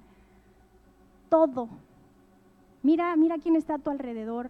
Todo 1.29 1.69
Mira, 2.83 3.15
mira 3.15 3.37
quién 3.37 3.55
está 3.55 3.75
a 3.75 3.79
tu 3.79 3.91
alrededor. 3.91 4.49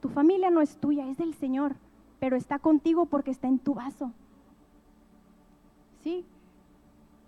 Tu 0.00 0.08
familia 0.08 0.48
no 0.48 0.62
es 0.62 0.78
tuya, 0.78 1.06
es 1.10 1.18
del 1.18 1.34
Señor, 1.34 1.76
pero 2.18 2.36
está 2.36 2.58
contigo 2.58 3.04
porque 3.04 3.32
está 3.32 3.48
en 3.48 3.58
tu 3.58 3.74
vaso. 3.74 4.12
¿Sí? 6.02 6.24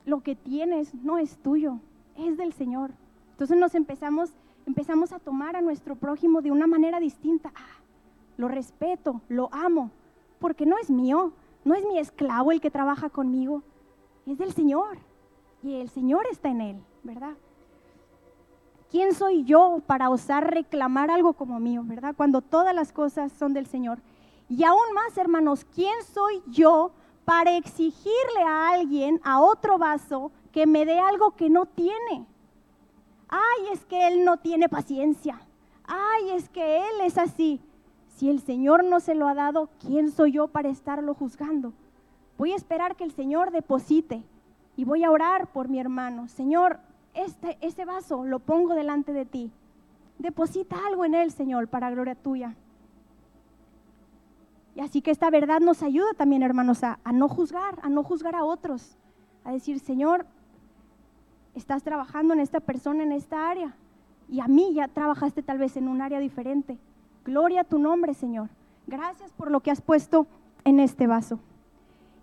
Lo 0.08 0.22
que 0.22 0.34
tienes 0.34 0.94
no 0.94 1.18
es 1.18 1.36
tuyo, 1.36 1.80
es 2.16 2.36
del 2.38 2.52
Señor. 2.52 2.90
Entonces 3.32 3.58
nos 3.58 3.74
empezamos, 3.74 4.30
empezamos 4.66 5.12
a 5.12 5.18
tomar 5.18 5.54
a 5.54 5.60
nuestro 5.60 5.96
prójimo 5.96 6.40
de 6.40 6.50
una 6.50 6.66
manera 6.66 6.98
distinta. 6.98 7.52
Ah, 7.54 7.80
lo 8.38 8.48
respeto, 8.48 9.20
lo 9.28 9.48
amo, 9.52 9.90
porque 10.38 10.64
no 10.64 10.78
es 10.78 10.90
mío, 10.90 11.32
no 11.64 11.74
es 11.74 11.84
mi 11.86 11.98
esclavo 11.98 12.52
el 12.52 12.60
que 12.60 12.70
trabaja 12.70 13.10
conmigo, 13.10 13.62
es 14.24 14.38
del 14.38 14.52
Señor. 14.52 14.98
Y 15.62 15.74
el 15.74 15.90
Señor 15.90 16.24
está 16.30 16.48
en 16.48 16.60
él, 16.62 16.76
¿verdad? 17.02 17.34
¿quién 18.90 19.14
soy 19.14 19.44
yo 19.44 19.82
para 19.86 20.10
osar 20.10 20.52
reclamar 20.52 21.10
algo 21.10 21.34
como 21.34 21.60
mío, 21.60 21.82
verdad? 21.84 22.14
Cuando 22.16 22.40
todas 22.40 22.74
las 22.74 22.92
cosas 22.92 23.32
son 23.32 23.52
del 23.52 23.66
Señor. 23.66 23.98
Y 24.48 24.64
aún 24.64 24.94
más, 24.94 25.16
hermanos, 25.18 25.66
¿quién 25.74 25.94
soy 26.12 26.42
yo 26.46 26.92
para 27.28 27.58
exigirle 27.58 28.42
a 28.46 28.70
alguien, 28.70 29.20
a 29.22 29.42
otro 29.42 29.76
vaso, 29.76 30.32
que 30.50 30.66
me 30.66 30.86
dé 30.86 30.98
algo 30.98 31.36
que 31.36 31.50
no 31.50 31.66
tiene? 31.66 32.24
Ay, 33.28 33.66
es 33.70 33.84
que 33.84 34.08
él 34.08 34.24
no 34.24 34.38
tiene 34.38 34.70
paciencia. 34.70 35.38
Ay, 35.84 36.30
es 36.30 36.48
que 36.48 36.78
él 36.78 37.02
es 37.02 37.18
así. 37.18 37.60
Si 38.16 38.30
el 38.30 38.40
Señor 38.40 38.82
no 38.82 38.98
se 39.00 39.14
lo 39.14 39.28
ha 39.28 39.34
dado, 39.34 39.68
¿quién 39.78 40.10
soy 40.10 40.32
yo 40.32 40.48
para 40.48 40.70
estarlo 40.70 41.12
juzgando? 41.12 41.74
Voy 42.38 42.52
a 42.52 42.56
esperar 42.56 42.96
que 42.96 43.04
el 43.04 43.12
Señor 43.12 43.50
deposite 43.50 44.22
y 44.78 44.86
voy 44.86 45.04
a 45.04 45.10
orar 45.10 45.48
por 45.52 45.68
mi 45.68 45.78
hermano. 45.78 46.28
Señor, 46.28 46.80
este, 47.12 47.58
ese 47.60 47.84
vaso 47.84 48.24
lo 48.24 48.38
pongo 48.38 48.72
delante 48.72 49.12
de 49.12 49.26
ti. 49.26 49.52
Deposita 50.18 50.78
algo 50.86 51.04
en 51.04 51.12
él, 51.14 51.30
Señor, 51.30 51.68
para 51.68 51.90
gloria 51.90 52.14
tuya. 52.14 52.56
Y 54.78 54.80
así 54.80 55.02
que 55.02 55.10
esta 55.10 55.28
verdad 55.28 55.58
nos 55.58 55.82
ayuda 55.82 56.14
también, 56.16 56.44
hermanos, 56.44 56.84
a, 56.84 57.00
no 57.12 57.28
juzgar, 57.28 57.80
a 57.82 57.88
no 57.88 58.04
juzgar 58.04 58.36
a 58.36 58.44
otros, 58.44 58.96
a 59.42 59.50
decir, 59.50 59.80
Señor, 59.80 60.24
estás 61.56 61.82
trabajando 61.82 62.32
en 62.32 62.38
esta 62.38 62.60
persona, 62.60 63.02
en 63.02 63.10
esta 63.10 63.50
área, 63.50 63.74
y 64.28 64.38
a 64.38 64.46
mí 64.46 64.74
ya 64.74 64.86
trabajaste 64.86 65.42
tal 65.42 65.58
vez 65.58 65.76
en 65.76 65.88
un 65.88 66.00
área 66.00 66.20
diferente. 66.20 66.78
Gloria 67.24 67.62
a 67.62 67.64
tu 67.64 67.80
nombre, 67.80 68.14
Señor. 68.14 68.50
Gracias 68.86 69.32
por 69.32 69.50
lo 69.50 69.58
que 69.58 69.72
has 69.72 69.80
puesto 69.80 70.28
en 70.62 70.78
este 70.78 71.08
vaso. 71.08 71.40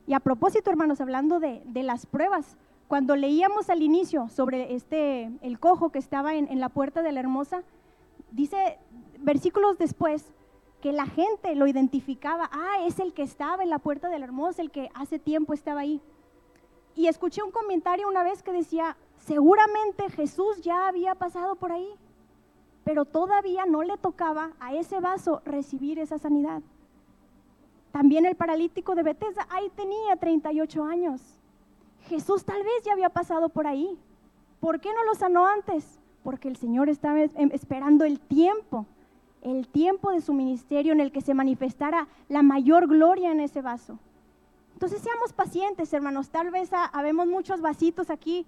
Y 0.07 0.13
a 0.13 0.21
propósito, 0.21 0.69
hermanos, 0.69 1.01
hablando 1.01 1.41
de, 1.41 1.61
las 1.83 2.05
pruebas, 2.05 2.55
cuando 2.87 3.17
leíamos 3.17 3.69
al 3.69 3.81
inicio 3.81 4.29
sobre 4.29 4.75
este, 4.75 5.29
el 5.41 5.59
cojo 5.59 5.89
que 5.89 5.99
estaba 5.99 6.35
en, 6.35 6.47
en 6.49 6.61
la 6.61 6.69
puerta 6.69 7.01
de 7.01 7.11
la 7.11 7.19
hermosa, 7.19 7.63
dice 8.31 8.77
versículos 9.19 9.77
después 9.77 10.31
que 10.81 10.91
la 10.91 11.05
gente 11.05 11.55
lo 11.55 11.67
identificaba, 11.67 12.49
ah, 12.51 12.85
es 12.85 12.99
el 12.99 13.13
que 13.13 13.23
estaba 13.23 13.63
en 13.63 13.69
la 13.69 13.79
puerta 13.79 14.09
de 14.09 14.19
la 14.19 14.25
hermosa, 14.25 14.61
el 14.61 14.71
que 14.71 14.89
hace 14.93 15.19
tiempo 15.19 15.53
estaba 15.53 15.81
ahí. 15.81 16.01
Y 16.95 17.07
escuché 17.07 17.43
un 17.43 17.51
comentario 17.51 18.07
una 18.07 18.23
vez 18.23 18.41
que 18.43 18.51
decía, 18.51 18.95
seguramente 19.17 20.09
Jesús 20.11 20.61
ya 20.61 20.87
había 20.87 21.15
pasado 21.15 21.55
por 21.55 21.71
ahí, 21.71 21.89
pero 22.83 23.05
todavía 23.05 23.65
no 23.65 23.83
le 23.83 23.97
tocaba 23.97 24.51
a 24.59 24.73
ese 24.73 24.99
vaso 24.99 25.41
recibir 25.43 25.99
esa 25.99 26.17
sanidad. 26.17 26.61
También 27.91 28.25
el 28.25 28.35
paralítico 28.35 28.93
de 28.93 29.03
Bethesda, 29.03 29.47
ahí 29.49 29.69
tenía 29.75 30.15
38 30.17 30.83
años. 30.83 31.21
Jesús 32.07 32.45
tal 32.45 32.61
vez 32.61 32.83
ya 32.83 32.93
había 32.93 33.09
pasado 33.09 33.49
por 33.49 33.67
ahí. 33.67 33.97
¿Por 34.59 34.79
qué 34.79 34.93
no 34.93 35.03
lo 35.03 35.15
sanó 35.15 35.47
antes? 35.47 35.99
Porque 36.23 36.47
el 36.47 36.57
Señor 36.57 36.89
estaba 36.89 37.21
em, 37.21 37.49
esperando 37.51 38.03
el 38.03 38.19
tiempo, 38.19 38.85
el 39.45 39.67
tiempo 39.67 40.11
de 40.11 40.21
su 40.21 40.33
ministerio 40.33 40.91
en 40.91 40.99
el 40.99 41.11
que 41.11 41.21
se 41.21 41.35
manifestara 41.35 42.07
la 42.29 42.41
mayor 42.41 42.87
gloria 42.87 43.31
en 43.31 43.39
ese 43.39 43.61
vaso. 43.61 43.99
Entonces 44.73 45.01
seamos 45.01 45.33
pacientes, 45.33 45.93
hermanos. 45.93 46.29
Tal 46.29 46.49
vez 46.49 46.71
habemos 46.91 47.27
muchos 47.27 47.61
vasitos 47.61 48.09
aquí, 48.09 48.45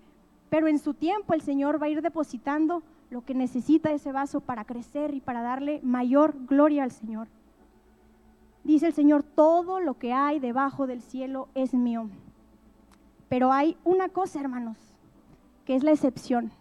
pero 0.50 0.68
en 0.68 0.80
su 0.80 0.94
tiempo 0.94 1.34
el 1.34 1.42
Señor 1.42 1.82
va 1.82 1.86
a 1.86 1.90
ir 1.90 2.02
depositando 2.02 2.82
lo 3.12 3.24
que 3.24 3.36
necesita 3.36 3.92
ese 3.92 4.12
vaso 4.12 4.42
para 4.42 4.66
crecer 4.66 5.14
y 5.14 5.22
para 5.22 5.42
darle 5.42 5.80
mayor 5.84 6.34
gloria 6.48 6.84
al 6.84 6.92
Señor. 6.92 7.28
Dice 8.64 8.88
el 8.88 8.94
Señor, 8.94 9.24
todo 9.24 9.80
lo 9.80 9.94
que 10.00 10.14
hay 10.14 10.40
debajo 10.40 10.88
del 10.88 11.02
cielo 11.02 11.48
es 11.54 11.74
mío. 11.74 12.10
Pero 13.30 13.54
hay 13.54 13.78
una 13.84 14.10
cosa, 14.10 14.40
hermanos, 14.40 14.78
que 15.64 15.76
es 15.76 15.84
la 15.84 15.92
excepción. 15.92 16.52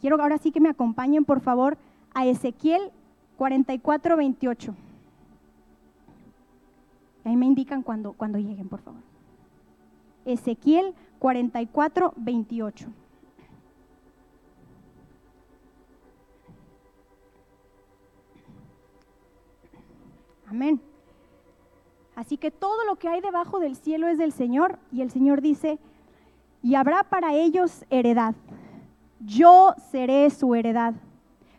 Quiero 0.00 0.22
ahora 0.22 0.38
sí 0.38 0.52
que 0.52 0.60
me 0.60 0.70
acompañen, 0.70 1.24
por 1.24 1.40
favor, 1.40 1.76
a 2.14 2.24
Ezequiel 2.26 2.92
44, 3.38 4.16
28. 4.16 4.74
Ahí 7.24 7.36
me 7.36 7.46
indican 7.46 7.82
cuando, 7.82 8.12
cuando 8.12 8.38
lleguen, 8.38 8.68
por 8.68 8.80
favor. 8.80 9.00
Ezequiel 10.24 10.92
44, 11.20 12.12
28. 12.16 12.88
Amén. 20.48 20.80
Así 22.16 22.36
que 22.38 22.50
todo 22.50 22.84
lo 22.86 22.96
que 22.96 23.08
hay 23.08 23.20
debajo 23.20 23.60
del 23.60 23.76
cielo 23.76 24.08
es 24.08 24.18
del 24.18 24.32
Señor 24.32 24.80
y 24.90 25.02
el 25.02 25.12
Señor 25.12 25.42
dice, 25.42 25.78
y 26.60 26.74
habrá 26.74 27.04
para 27.04 27.34
ellos 27.34 27.84
heredad. 27.90 28.34
Yo 29.20 29.74
seré 29.92 30.28
su 30.30 30.56
heredad, 30.56 30.94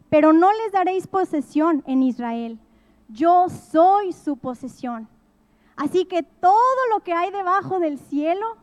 pero 0.10 0.34
no 0.34 0.52
les 0.52 0.72
daréis 0.72 1.08
posesión 1.08 1.84
en 1.86 2.04
Israel. 2.04 2.60
Yo 3.08 3.48
soy 3.50 4.13
su 4.13 4.38
posesión. 4.38 5.08
Así 5.76 6.06
que 6.06 6.24
todo 6.24 6.88
lo 6.91 7.00
que 7.02 7.13
hay 7.13 7.32
debajo 7.32 7.80
del 7.80 8.00
cielo, 8.00 8.58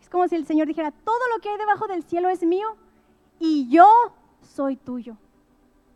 es 0.00 0.08
como 0.08 0.28
si 0.28 0.36
el 0.36 0.46
Señor 0.46 0.68
dijera, 0.68 0.92
todo 0.92 1.20
lo 1.34 1.40
que 1.40 1.48
hay 1.48 1.58
debajo 1.58 1.86
del 1.88 2.04
cielo 2.04 2.28
es 2.28 2.42
mío 2.44 2.76
y 3.40 3.68
yo 3.68 3.88
soy 4.40 4.76
tuyo. 4.76 5.16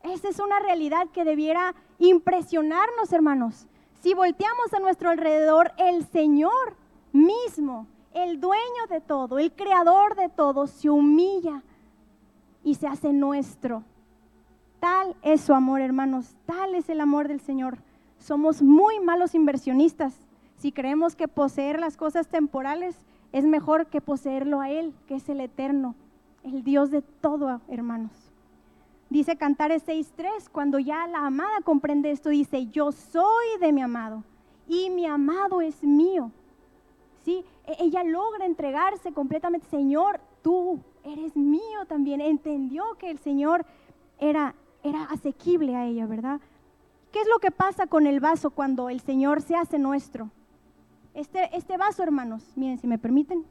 Esa 0.03 0.29
es 0.29 0.39
una 0.39 0.59
realidad 0.61 1.07
que 1.13 1.25
debiera 1.25 1.75
impresionarnos, 1.99 3.13
hermanos. 3.13 3.67
Si 4.03 4.15
volteamos 4.15 4.73
a 4.73 4.79
nuestro 4.79 5.11
alrededor, 5.11 5.73
el 5.79 6.07
Señor 6.07 6.77
mismo, 7.13 7.87
el 8.13 8.41
dueño 8.41 8.87
de 8.89 9.01
todo, 9.01 9.39
el 9.39 9.53
creador 9.53 10.17
de 10.17 10.29
todo, 10.29 10.67
se 10.67 10.91
humilla 10.91 11.63
y 12.65 12.75
se 12.75 12.87
hace 12.87 13.13
nuestro. 13.13 13.85
Tal 14.81 15.17
es 15.23 15.41
su 15.41 15.55
amor, 15.55 15.81
hermanos, 15.81 16.37
tal 16.47 16.75
es 16.75 16.89
el 16.89 17.01
amor 17.01 17.29
del 17.29 17.41
Señor. 17.41 17.79
Somos 18.19 18.63
muy 18.63 19.01
malos 19.01 19.35
inversionistas 19.35 20.19
si 20.59 20.73
creemos 20.73 21.17
que 21.17 21.29
poseer 21.29 21.79
las 21.79 21.97
cosas 21.97 22.29
temporales 22.29 22.97
es 23.33 23.45
mejor 23.45 23.87
que 23.87 24.01
poseerlo 24.01 24.61
a 24.61 24.71
Él, 24.71 24.95
que 25.07 25.17
es 25.17 25.29
el 25.29 25.41
eterno, 25.41 25.95
el 26.43 26.63
Dios 26.63 26.91
de 26.91 27.03
todo, 27.03 27.61
hermanos. 27.69 28.13
Dice 29.11 29.37
Cantares 29.37 29.87
6.3, 29.87 30.49
cuando 30.51 30.79
ya 30.79 31.07
la 31.07 31.27
amada 31.27 31.61
comprende 31.63 32.11
esto, 32.11 32.31
dice, 32.31 32.67
yo 32.67 32.91
soy 32.93 33.47
de 33.61 33.73
mi 33.73 33.83
amado 33.83 34.25
y 34.67 34.91
mi 34.91 35.07
amado 35.07 35.61
es 35.61 35.83
mío. 35.83 36.33
¿Sí? 37.25 37.45
E-, 37.67 37.77
ella 37.81 38.03
logra 38.03 38.47
entregarse 38.47 39.13
completamente, 39.13 39.69
Señor, 39.69 40.21
tú 40.43 40.81
eres 41.05 41.37
mío 41.37 41.85
también. 41.87 42.21
Entendió 42.21 42.85
que 42.99 43.11
el 43.11 43.19
Señor 43.19 43.65
era, 44.19 44.55
era 44.89 45.05
asequible 45.05 45.77
a 45.77 45.85
ella, 45.85 46.07
¿verdad? 46.07 46.41
¿Qué 47.13 47.21
es 47.21 47.29
lo 47.29 47.39
que 47.39 47.51
pasa 47.51 47.87
con 47.87 48.07
el 48.07 48.21
vaso 48.21 48.51
cuando 48.51 48.89
el 48.91 49.01
Señor 49.01 49.41
se 49.41 49.57
hace 49.57 49.79
nuestro? 49.79 50.31
Este, 51.15 51.57
este 51.57 51.77
vaso, 51.77 52.03
hermanos, 52.03 52.43
miren, 52.57 52.79
si 52.79 52.87
me 52.87 52.99
permiten, 52.99 53.45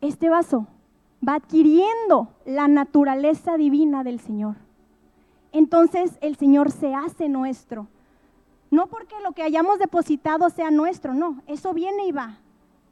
este 0.00 0.28
vaso 0.28 0.66
va 1.26 1.34
adquiriendo 1.34 2.34
la 2.44 2.66
naturaleza 2.66 3.56
divina 3.56 4.02
del 4.02 4.20
Señor. 4.20 4.56
Entonces 5.52 6.18
el 6.20 6.36
Señor 6.36 6.70
se 6.70 6.94
hace 6.94 7.28
nuestro. 7.28 7.86
No 8.70 8.86
porque 8.86 9.14
lo 9.22 9.32
que 9.32 9.42
hayamos 9.42 9.78
depositado 9.78 10.48
sea 10.50 10.70
nuestro, 10.70 11.12
no, 11.14 11.42
eso 11.46 11.74
viene 11.74 12.06
y 12.06 12.12
va. 12.12 12.38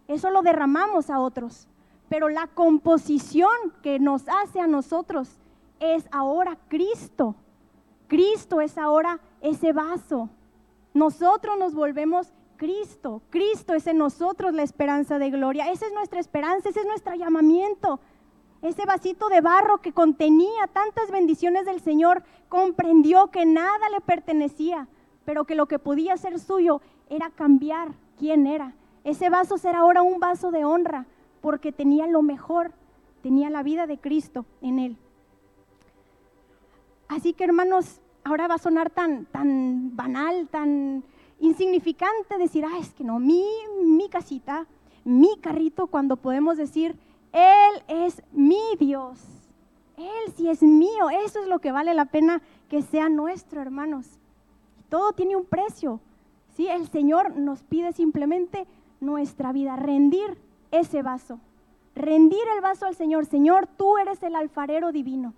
Eso 0.09 0.31
lo 0.31 0.43
derramamos 0.43 1.11
a 1.11 1.21
otros. 1.21 1.69
Pero 2.09 2.29
la 2.29 2.47
composición 2.49 3.51
que 3.83 3.99
nos 3.99 4.29
hace 4.29 4.61
a 4.61 4.67
nosotros 4.67 5.39
es 5.79 6.09
ahora 6.11 6.59
Cristo. 6.69 7.37
Cristo 8.09 8.61
es 8.61 8.79
ahora 8.79 9.21
ese 9.41 9.73
vaso. 9.73 10.31
Nosotros 10.95 11.59
nos 11.59 11.75
volvemos 11.75 12.33
Cristo. 12.57 13.23
Cristo 13.31 13.75
es 13.75 13.87
en 13.87 13.99
nosotros 13.99 14.55
la 14.55 14.63
esperanza 14.63 15.19
de 15.19 15.31
gloria. 15.31 15.71
Esa 15.71 15.87
es 15.87 15.93
nuestra 15.93 16.19
esperanza, 16.19 16.71
ese 16.71 16.81
es 16.81 16.87
nuestro 16.87 17.15
llamamiento. 17.15 18.01
Ese 18.63 18.85
vasito 18.87 19.29
de 19.29 19.41
barro 19.41 19.79
que 19.79 19.93
contenía 19.93 20.67
tantas 20.73 21.11
bendiciones 21.11 21.65
del 21.65 21.81
Señor 21.81 22.25
comprendió 22.49 23.29
que 23.29 23.47
nada 23.47 23.89
le 23.91 24.01
pertenecía, 24.01 24.89
pero 25.29 25.45
que 25.45 25.55
lo 25.55 25.67
que 25.67 25.79
podía 25.79 26.17
ser 26.17 26.39
suyo 26.41 26.81
era 27.11 27.29
cambiar 27.29 27.93
quién 28.19 28.47
era. 28.47 28.73
Ese 29.05 29.29
vaso 29.29 29.59
será 29.59 29.81
ahora 29.81 30.01
un 30.01 30.21
vaso 30.21 30.51
de 30.51 30.65
honra 30.65 31.05
porque 31.43 31.71
tenía 31.71 32.07
lo 32.07 32.23
mejor, 32.23 32.73
tenía 33.21 33.51
la 33.51 33.63
vida 33.63 33.87
de 33.87 33.99
Cristo 33.99 34.47
en 34.63 34.79
él. 34.79 34.97
Así 37.09 37.35
que 37.35 37.45
hermanos, 37.45 38.01
ahora 38.25 38.49
va 38.49 38.55
a 38.55 38.59
sonar 38.59 38.89
tan, 38.89 39.27
tan 39.27 39.95
banal, 39.95 40.49
tan 40.49 41.05
insignificante 41.41 42.39
decir, 42.39 42.65
ah, 42.65 42.79
es 42.81 42.95
que 42.95 43.05
no, 43.05 43.19
mi, 43.19 43.45
mi 43.85 44.09
casita, 44.09 44.67
mi 45.05 45.37
carrito, 45.43 45.89
cuando 45.89 46.17
podemos 46.17 46.57
decir, 46.57 46.97
Él 47.33 47.83
es 47.87 48.23
mi 48.33 48.63
Dios. 48.81 49.21
Él 49.99 50.33
sí 50.35 50.49
es 50.49 50.63
mío. 50.63 51.11
Eso 51.11 51.41
es 51.43 51.49
lo 51.49 51.59
que 51.59 51.71
vale 51.71 51.93
la 51.93 52.07
pena 52.07 52.41
que 52.71 52.81
sea 52.81 53.11
nuestro, 53.11 53.61
hermanos. 53.61 54.18
Todo 54.89 55.13
tiene 55.13 55.37
un 55.37 55.45
precio. 55.45 56.01
¿sí? 56.57 56.69
El 56.69 56.89
Señor 56.89 57.37
nos 57.37 57.63
pide 57.63 57.93
simplemente 57.93 58.67
nuestra 59.01 59.53
vida, 59.53 59.77
rendir 59.77 60.39
ese 60.71 61.03
vaso. 61.03 61.41
Rendir 61.95 62.43
el 62.55 62.61
vaso 62.61 62.87
al 62.87 62.95
Señor. 62.95 63.27
Señor, 63.27 63.67
tú 63.67 63.99
eres 63.99 64.23
el 64.23 64.37
alfarero 64.37 64.93
divino. 64.93 65.35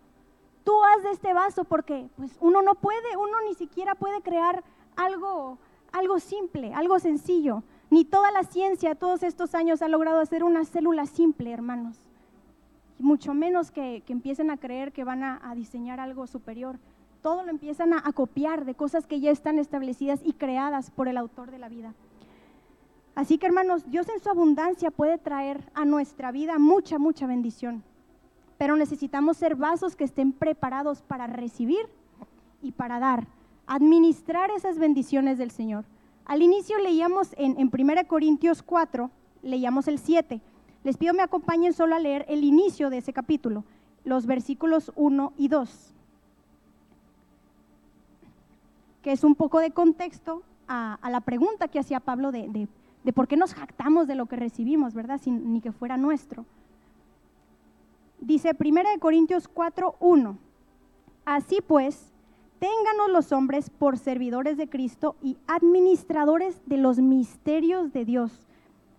Tú 0.65 0.73
haz 0.85 1.03
de 1.03 1.11
este 1.11 1.33
vaso 1.33 1.65
porque 1.65 2.09
pues 2.17 2.37
uno 2.41 2.63
no 2.63 2.75
puede, 2.75 3.17
uno 3.17 3.41
ni 3.47 3.55
siquiera 3.55 3.95
puede 3.95 4.21
crear 4.21 4.63
algo 4.97 5.59
algo 5.93 6.19
simple, 6.19 6.73
algo 6.75 6.99
sencillo. 6.99 7.63
Ni 7.91 8.05
toda 8.05 8.31
la 8.31 8.45
ciencia 8.45 8.95
todos 8.95 9.23
estos 9.23 9.55
años 9.55 9.83
ha 9.83 9.89
logrado 9.89 10.21
hacer 10.21 10.45
una 10.45 10.65
célula 10.65 11.07
simple, 11.07 11.51
hermanos. 11.51 11.97
Mucho 12.99 13.35
menos 13.35 13.71
que, 13.71 14.03
empiecen 14.09 14.51
a 14.51 14.59
creer 14.59 14.93
que 14.93 15.05
van 15.05 15.25
a, 15.25 15.55
diseñar 15.55 16.01
algo 16.01 16.27
superior. 16.27 16.79
Todo 17.21 17.43
lo 17.43 17.51
empiezan 17.51 17.93
a, 17.93 18.13
copiar 18.13 18.65
de 18.65 18.75
cosas 18.75 19.07
que 19.07 19.21
ya 19.21 19.31
están 19.31 19.59
establecidas 19.59 20.21
y 20.25 20.33
creadas 20.33 20.91
por 20.91 21.09
el 21.09 21.17
autor 21.17 21.51
de 21.51 21.59
la 21.59 21.69
vida. 21.69 21.95
Así 23.15 23.39
que 23.39 23.47
hermanos, 23.47 23.91
Dios 23.91 24.09
en 24.09 24.21
su 24.21 24.31
abundancia 24.31 24.91
puede 24.91 25.19
traer 25.19 25.71
a 25.75 25.85
nuestra 25.85 26.33
vida 26.33 26.59
mucha, 26.59 26.99
mucha 26.99 27.27
bendición, 27.27 27.83
pero 28.57 28.77
necesitamos 28.77 29.37
ser 29.37 29.57
vasos 29.57 29.97
que 29.97 30.05
estén 30.05 30.33
preparados 30.33 31.03
para 31.03 31.27
recibir 31.27 31.87
y 32.63 32.73
para 32.73 32.99
dar, 32.99 33.27
administrar 33.67 34.51
esas 34.51 34.79
bendiciones 34.79 35.39
del 35.39 35.51
Señor. 35.51 35.85
Al 36.25 36.43
inicio 36.43 36.79
leíamos 36.79 37.35
en, 37.37 37.59
en 37.59 37.71
1 37.73 38.07
Corintios 38.07 38.63
4, 38.63 39.11
leíamos 39.43 39.89
el 39.89 39.99
7. 39.99 40.41
Les 40.85 40.97
pido 40.97 41.13
me 41.13 41.23
acompañen 41.23 41.73
solo 41.73 41.97
a 41.97 41.99
leer 41.99 42.25
el 42.29 42.45
inicio 42.45 42.89
de 42.89 42.99
ese 42.99 43.13
capítulo, 43.13 43.65
los 44.05 44.25
versículos 44.27 44.93
1 44.95 45.35
y 45.37 45.49
2 45.49 45.95
que 49.03 49.13
es 49.13 49.25
un 49.25 49.35
poco 49.35 49.61
de 49.61 49.71
contexto 49.71 50.43
a, 50.69 50.99
la 51.11 51.21
pregunta 51.21 51.69
que 51.69 51.79
hacía 51.79 52.01
Pablo 52.01 52.31
de, 52.33 52.69
por 53.15 53.27
qué 53.27 53.37
nos 53.37 53.55
jactamos 53.55 54.07
de 54.07 54.15
lo 54.15 54.27
que 54.27 54.37
recibimos, 54.37 54.95
¿verdad? 54.95 55.21
Sin 55.21 55.53
ni 55.53 55.61
que 55.61 55.73
fuera 55.73 55.97
nuestro. 55.97 56.45
Dice 58.21 58.53
1 58.59 58.81
Corintios 59.01 59.49
4, 59.49 59.97
1. 59.99 60.39
Así 61.25 61.59
pues, 61.67 62.13
ténganos 62.59 63.11
los 63.11 63.33
hombres 63.33 63.71
por 63.71 63.99
servidores 63.99 64.57
de 64.57 64.69
Cristo 64.69 65.17
y 65.23 65.39
administradores 65.47 66.61
de 66.67 66.77
los 66.77 66.99
misterios 66.99 67.93
de 67.93 68.05
Dios. 68.05 68.47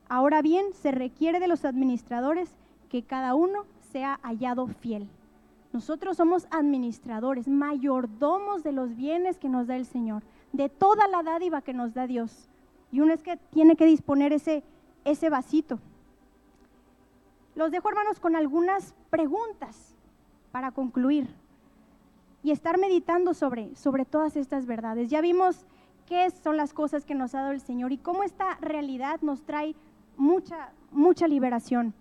Ahora 0.09 0.41
bien, 0.41 0.65
se 0.73 0.91
requiere 0.91 1.39
de 1.39 1.47
los 1.47 1.63
administradores 1.63 2.49
que 2.89 3.03
cada 3.03 3.33
uno 3.35 3.65
sea 3.91 4.19
hallado 4.23 4.67
fiel. 4.67 5.07
Nosotros 5.73 6.17
somos 6.17 6.47
administradores, 6.51 7.47
mayordomos 7.47 8.63
de 8.63 8.73
los 8.73 8.95
bienes 8.95 9.37
que 9.37 9.49
nos 9.49 9.67
da 9.67 9.77
el 9.77 9.85
Señor, 9.85 10.23
de 10.51 10.67
toda 10.67 11.07
la 11.07 11.23
dádiva 11.23 11.61
que 11.61 11.73
nos 11.73 11.93
da 11.93 12.07
Dios. 12.07 12.49
Y 12.91 12.99
uno 12.99 13.13
es 13.13 13.23
que 13.23 13.37
tiene 13.37 13.75
que 13.77 13.85
disponer 13.85 14.33
ese, 14.33 14.63
ese 15.05 15.29
vasito. 15.29 15.79
Los 17.55 17.71
dejo, 17.71 17.89
hermanos, 17.89 18.19
con 18.19 18.35
algunas 18.35 18.93
preguntas 19.09 19.95
para 20.51 20.71
concluir 20.71 21.33
y 22.43 22.51
estar 22.51 22.77
meditando 22.77 23.33
sobre, 23.33 23.75
sobre 23.75 24.05
todas 24.05 24.35
estas 24.35 24.65
verdades. 24.65 25.09
Ya 25.09 25.21
vimos 25.21 25.65
qué 26.05 26.29
son 26.31 26.57
las 26.57 26.73
cosas 26.73 27.05
que 27.05 27.15
nos 27.15 27.33
ha 27.33 27.41
dado 27.41 27.51
el 27.53 27.61
Señor 27.61 27.91
y 27.91 27.97
cómo 27.97 28.23
esta 28.23 28.55
realidad 28.55 29.21
nos 29.21 29.43
trae 29.43 29.75
mucha, 30.17 30.71
mucha 30.91 31.27
liberación. 31.27 31.93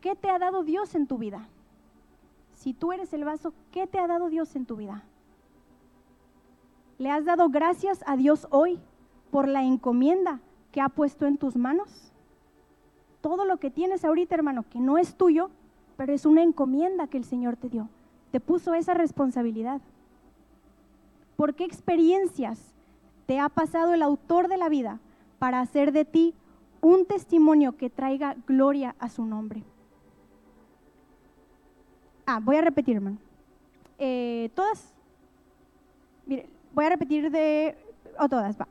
¿Qué 0.00 0.14
te 0.14 0.30
ha 0.30 0.38
dado 0.38 0.64
Dios 0.64 0.94
en 0.94 1.06
tu 1.06 1.18
vida? 1.18 1.46
Si 2.62 2.74
tú 2.74 2.92
eres 2.92 3.12
el 3.12 3.24
vaso, 3.24 3.52
¿qué 3.72 3.88
te 3.88 3.98
ha 3.98 4.06
dado 4.06 4.28
Dios 4.28 4.54
en 4.54 4.66
tu 4.66 4.76
vida? 4.76 5.02
¿Le 6.96 7.10
has 7.10 7.24
dado 7.24 7.48
gracias 7.48 8.04
a 8.06 8.16
Dios 8.16 8.46
hoy 8.50 8.78
por 9.32 9.48
la 9.48 9.64
encomienda 9.64 10.38
que 10.70 10.80
ha 10.80 10.88
puesto 10.88 11.26
en 11.26 11.38
tus 11.38 11.56
manos? 11.56 12.12
Todo 13.20 13.46
lo 13.46 13.56
que 13.56 13.72
tienes 13.72 14.04
ahorita, 14.04 14.36
hermano, 14.36 14.64
que 14.70 14.78
no 14.78 14.96
es 14.96 15.16
tuyo, 15.16 15.50
pero 15.96 16.12
es 16.12 16.24
una 16.24 16.44
encomienda 16.44 17.08
que 17.08 17.18
el 17.18 17.24
Señor 17.24 17.56
te 17.56 17.68
dio. 17.68 17.88
Te 18.30 18.38
puso 18.38 18.74
esa 18.74 18.94
responsabilidad. 18.94 19.80
¿Por 21.34 21.56
qué 21.56 21.64
experiencias 21.64 22.60
te 23.26 23.40
ha 23.40 23.48
pasado 23.48 23.92
el 23.92 24.02
autor 24.02 24.46
de 24.46 24.58
la 24.58 24.68
vida 24.68 25.00
para 25.40 25.58
hacer 25.58 25.90
de 25.90 26.04
ti 26.04 26.32
un 26.80 27.06
testimonio 27.06 27.76
que 27.76 27.90
traiga 27.90 28.36
gloria 28.46 28.94
a 29.00 29.08
su 29.08 29.26
nombre? 29.26 29.64
Ah, 32.34 32.40
voy 32.42 32.56
a 32.56 32.62
repetir, 32.62 32.96
hermano. 32.96 33.18
Eh, 33.98 34.48
todas. 34.54 34.94
Mire, 36.24 36.48
voy 36.72 36.86
a 36.86 36.88
repetir 36.88 37.30
de. 37.30 37.76
O 38.18 38.26
todas, 38.26 38.58
va. 38.58 38.66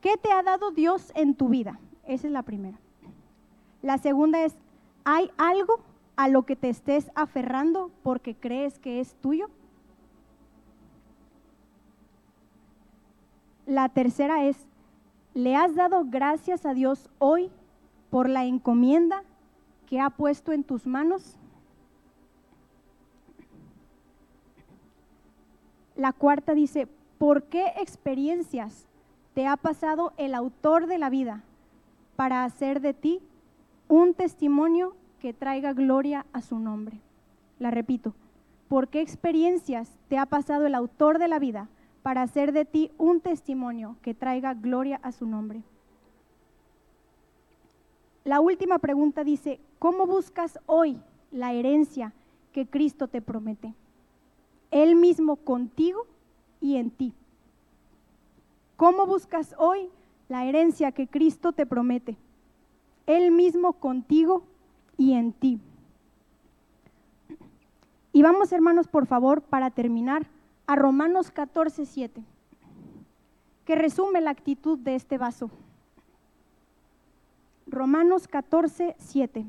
¿Qué 0.00 0.16
te 0.16 0.30
ha 0.30 0.44
dado 0.44 0.70
Dios 0.70 1.10
en 1.16 1.34
tu 1.34 1.48
vida? 1.48 1.80
Esa 2.06 2.28
es 2.28 2.32
la 2.32 2.44
primera. 2.44 2.78
La 3.82 3.98
segunda 3.98 4.44
es: 4.44 4.54
¿hay 5.04 5.28
algo 5.38 5.80
a 6.14 6.28
lo 6.28 6.44
que 6.44 6.54
te 6.54 6.68
estés 6.68 7.10
aferrando 7.16 7.90
porque 8.04 8.36
crees 8.36 8.78
que 8.78 9.00
es 9.00 9.16
tuyo? 9.16 9.50
La 13.66 13.88
tercera 13.88 14.44
es: 14.44 14.68
¿le 15.34 15.56
has 15.56 15.74
dado 15.74 16.04
gracias 16.08 16.64
a 16.64 16.74
Dios 16.74 17.10
hoy 17.18 17.50
por 18.10 18.28
la 18.28 18.44
encomienda 18.44 19.24
que 19.86 19.98
ha 19.98 20.10
puesto 20.10 20.52
en 20.52 20.62
tus 20.62 20.86
manos? 20.86 21.40
La 25.96 26.12
cuarta 26.12 26.54
dice, 26.54 26.88
¿por 27.18 27.44
qué 27.44 27.66
experiencias 27.76 28.86
te 29.34 29.46
ha 29.46 29.56
pasado 29.56 30.12
el 30.16 30.34
autor 30.34 30.86
de 30.86 30.98
la 30.98 31.08
vida 31.08 31.42
para 32.16 32.44
hacer 32.44 32.80
de 32.80 32.94
ti 32.94 33.20
un 33.88 34.14
testimonio 34.14 34.96
que 35.20 35.32
traiga 35.32 35.72
gloria 35.72 36.26
a 36.32 36.42
su 36.42 36.58
nombre? 36.58 37.00
La 37.58 37.70
repito, 37.70 38.14
¿por 38.68 38.88
qué 38.88 39.00
experiencias 39.00 39.96
te 40.08 40.18
ha 40.18 40.26
pasado 40.26 40.66
el 40.66 40.74
autor 40.74 41.18
de 41.18 41.28
la 41.28 41.38
vida 41.38 41.68
para 42.02 42.22
hacer 42.22 42.52
de 42.52 42.64
ti 42.64 42.90
un 42.98 43.20
testimonio 43.20 43.96
que 44.02 44.14
traiga 44.14 44.54
gloria 44.54 44.98
a 45.02 45.12
su 45.12 45.26
nombre? 45.26 45.62
La 48.24 48.40
última 48.40 48.78
pregunta 48.78 49.22
dice, 49.22 49.60
¿cómo 49.78 50.06
buscas 50.06 50.58
hoy 50.66 50.98
la 51.30 51.52
herencia 51.52 52.12
que 52.52 52.66
Cristo 52.66 53.06
te 53.06 53.22
promete? 53.22 53.74
Él 54.70 54.96
mismo 54.96 55.36
contigo 55.36 56.06
y 56.60 56.76
en 56.76 56.90
ti. 56.90 57.12
¿Cómo 58.76 59.06
buscas 59.06 59.54
hoy 59.58 59.88
la 60.28 60.44
herencia 60.44 60.92
que 60.92 61.06
Cristo 61.06 61.52
te 61.52 61.66
promete? 61.66 62.16
Él 63.06 63.30
mismo 63.30 63.74
contigo 63.74 64.44
y 64.96 65.12
en 65.12 65.32
ti. 65.32 65.60
Y 68.12 68.22
vamos, 68.22 68.52
hermanos, 68.52 68.88
por 68.88 69.06
favor, 69.06 69.42
para 69.42 69.70
terminar, 69.70 70.26
a 70.66 70.76
Romanos 70.76 71.30
14, 71.30 71.84
7, 71.84 72.22
que 73.64 73.74
resume 73.74 74.20
la 74.20 74.30
actitud 74.30 74.78
de 74.78 74.94
este 74.94 75.18
vaso. 75.18 75.50
Romanos 77.66 78.28
14, 78.28 78.94
7. 78.98 79.44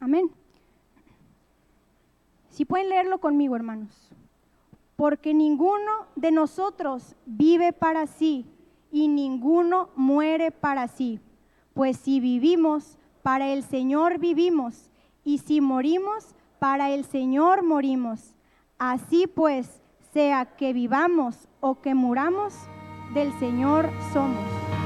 Amén. 0.00 0.30
Si 2.50 2.55
pueden 2.66 2.90
leerlo 2.90 3.18
conmigo, 3.18 3.56
hermanos. 3.56 4.10
Porque 4.96 5.34
ninguno 5.34 6.06
de 6.14 6.30
nosotros 6.30 7.14
vive 7.26 7.72
para 7.72 8.06
sí 8.06 8.46
y 8.90 9.08
ninguno 9.08 9.90
muere 9.96 10.50
para 10.50 10.88
sí. 10.88 11.20
Pues 11.74 11.96
si 11.98 12.20
vivimos, 12.20 12.98
para 13.22 13.48
el 13.48 13.62
Señor 13.62 14.18
vivimos, 14.18 14.90
y 15.24 15.38
si 15.38 15.60
morimos, 15.60 16.34
para 16.58 16.90
el 16.90 17.04
Señor 17.04 17.64
morimos. 17.64 18.34
Así 18.78 19.26
pues, 19.26 19.82
sea 20.12 20.56
que 20.56 20.72
vivamos 20.72 21.48
o 21.60 21.80
que 21.80 21.94
muramos, 21.94 22.54
del 23.12 23.36
Señor 23.38 23.90
somos. 24.12 24.85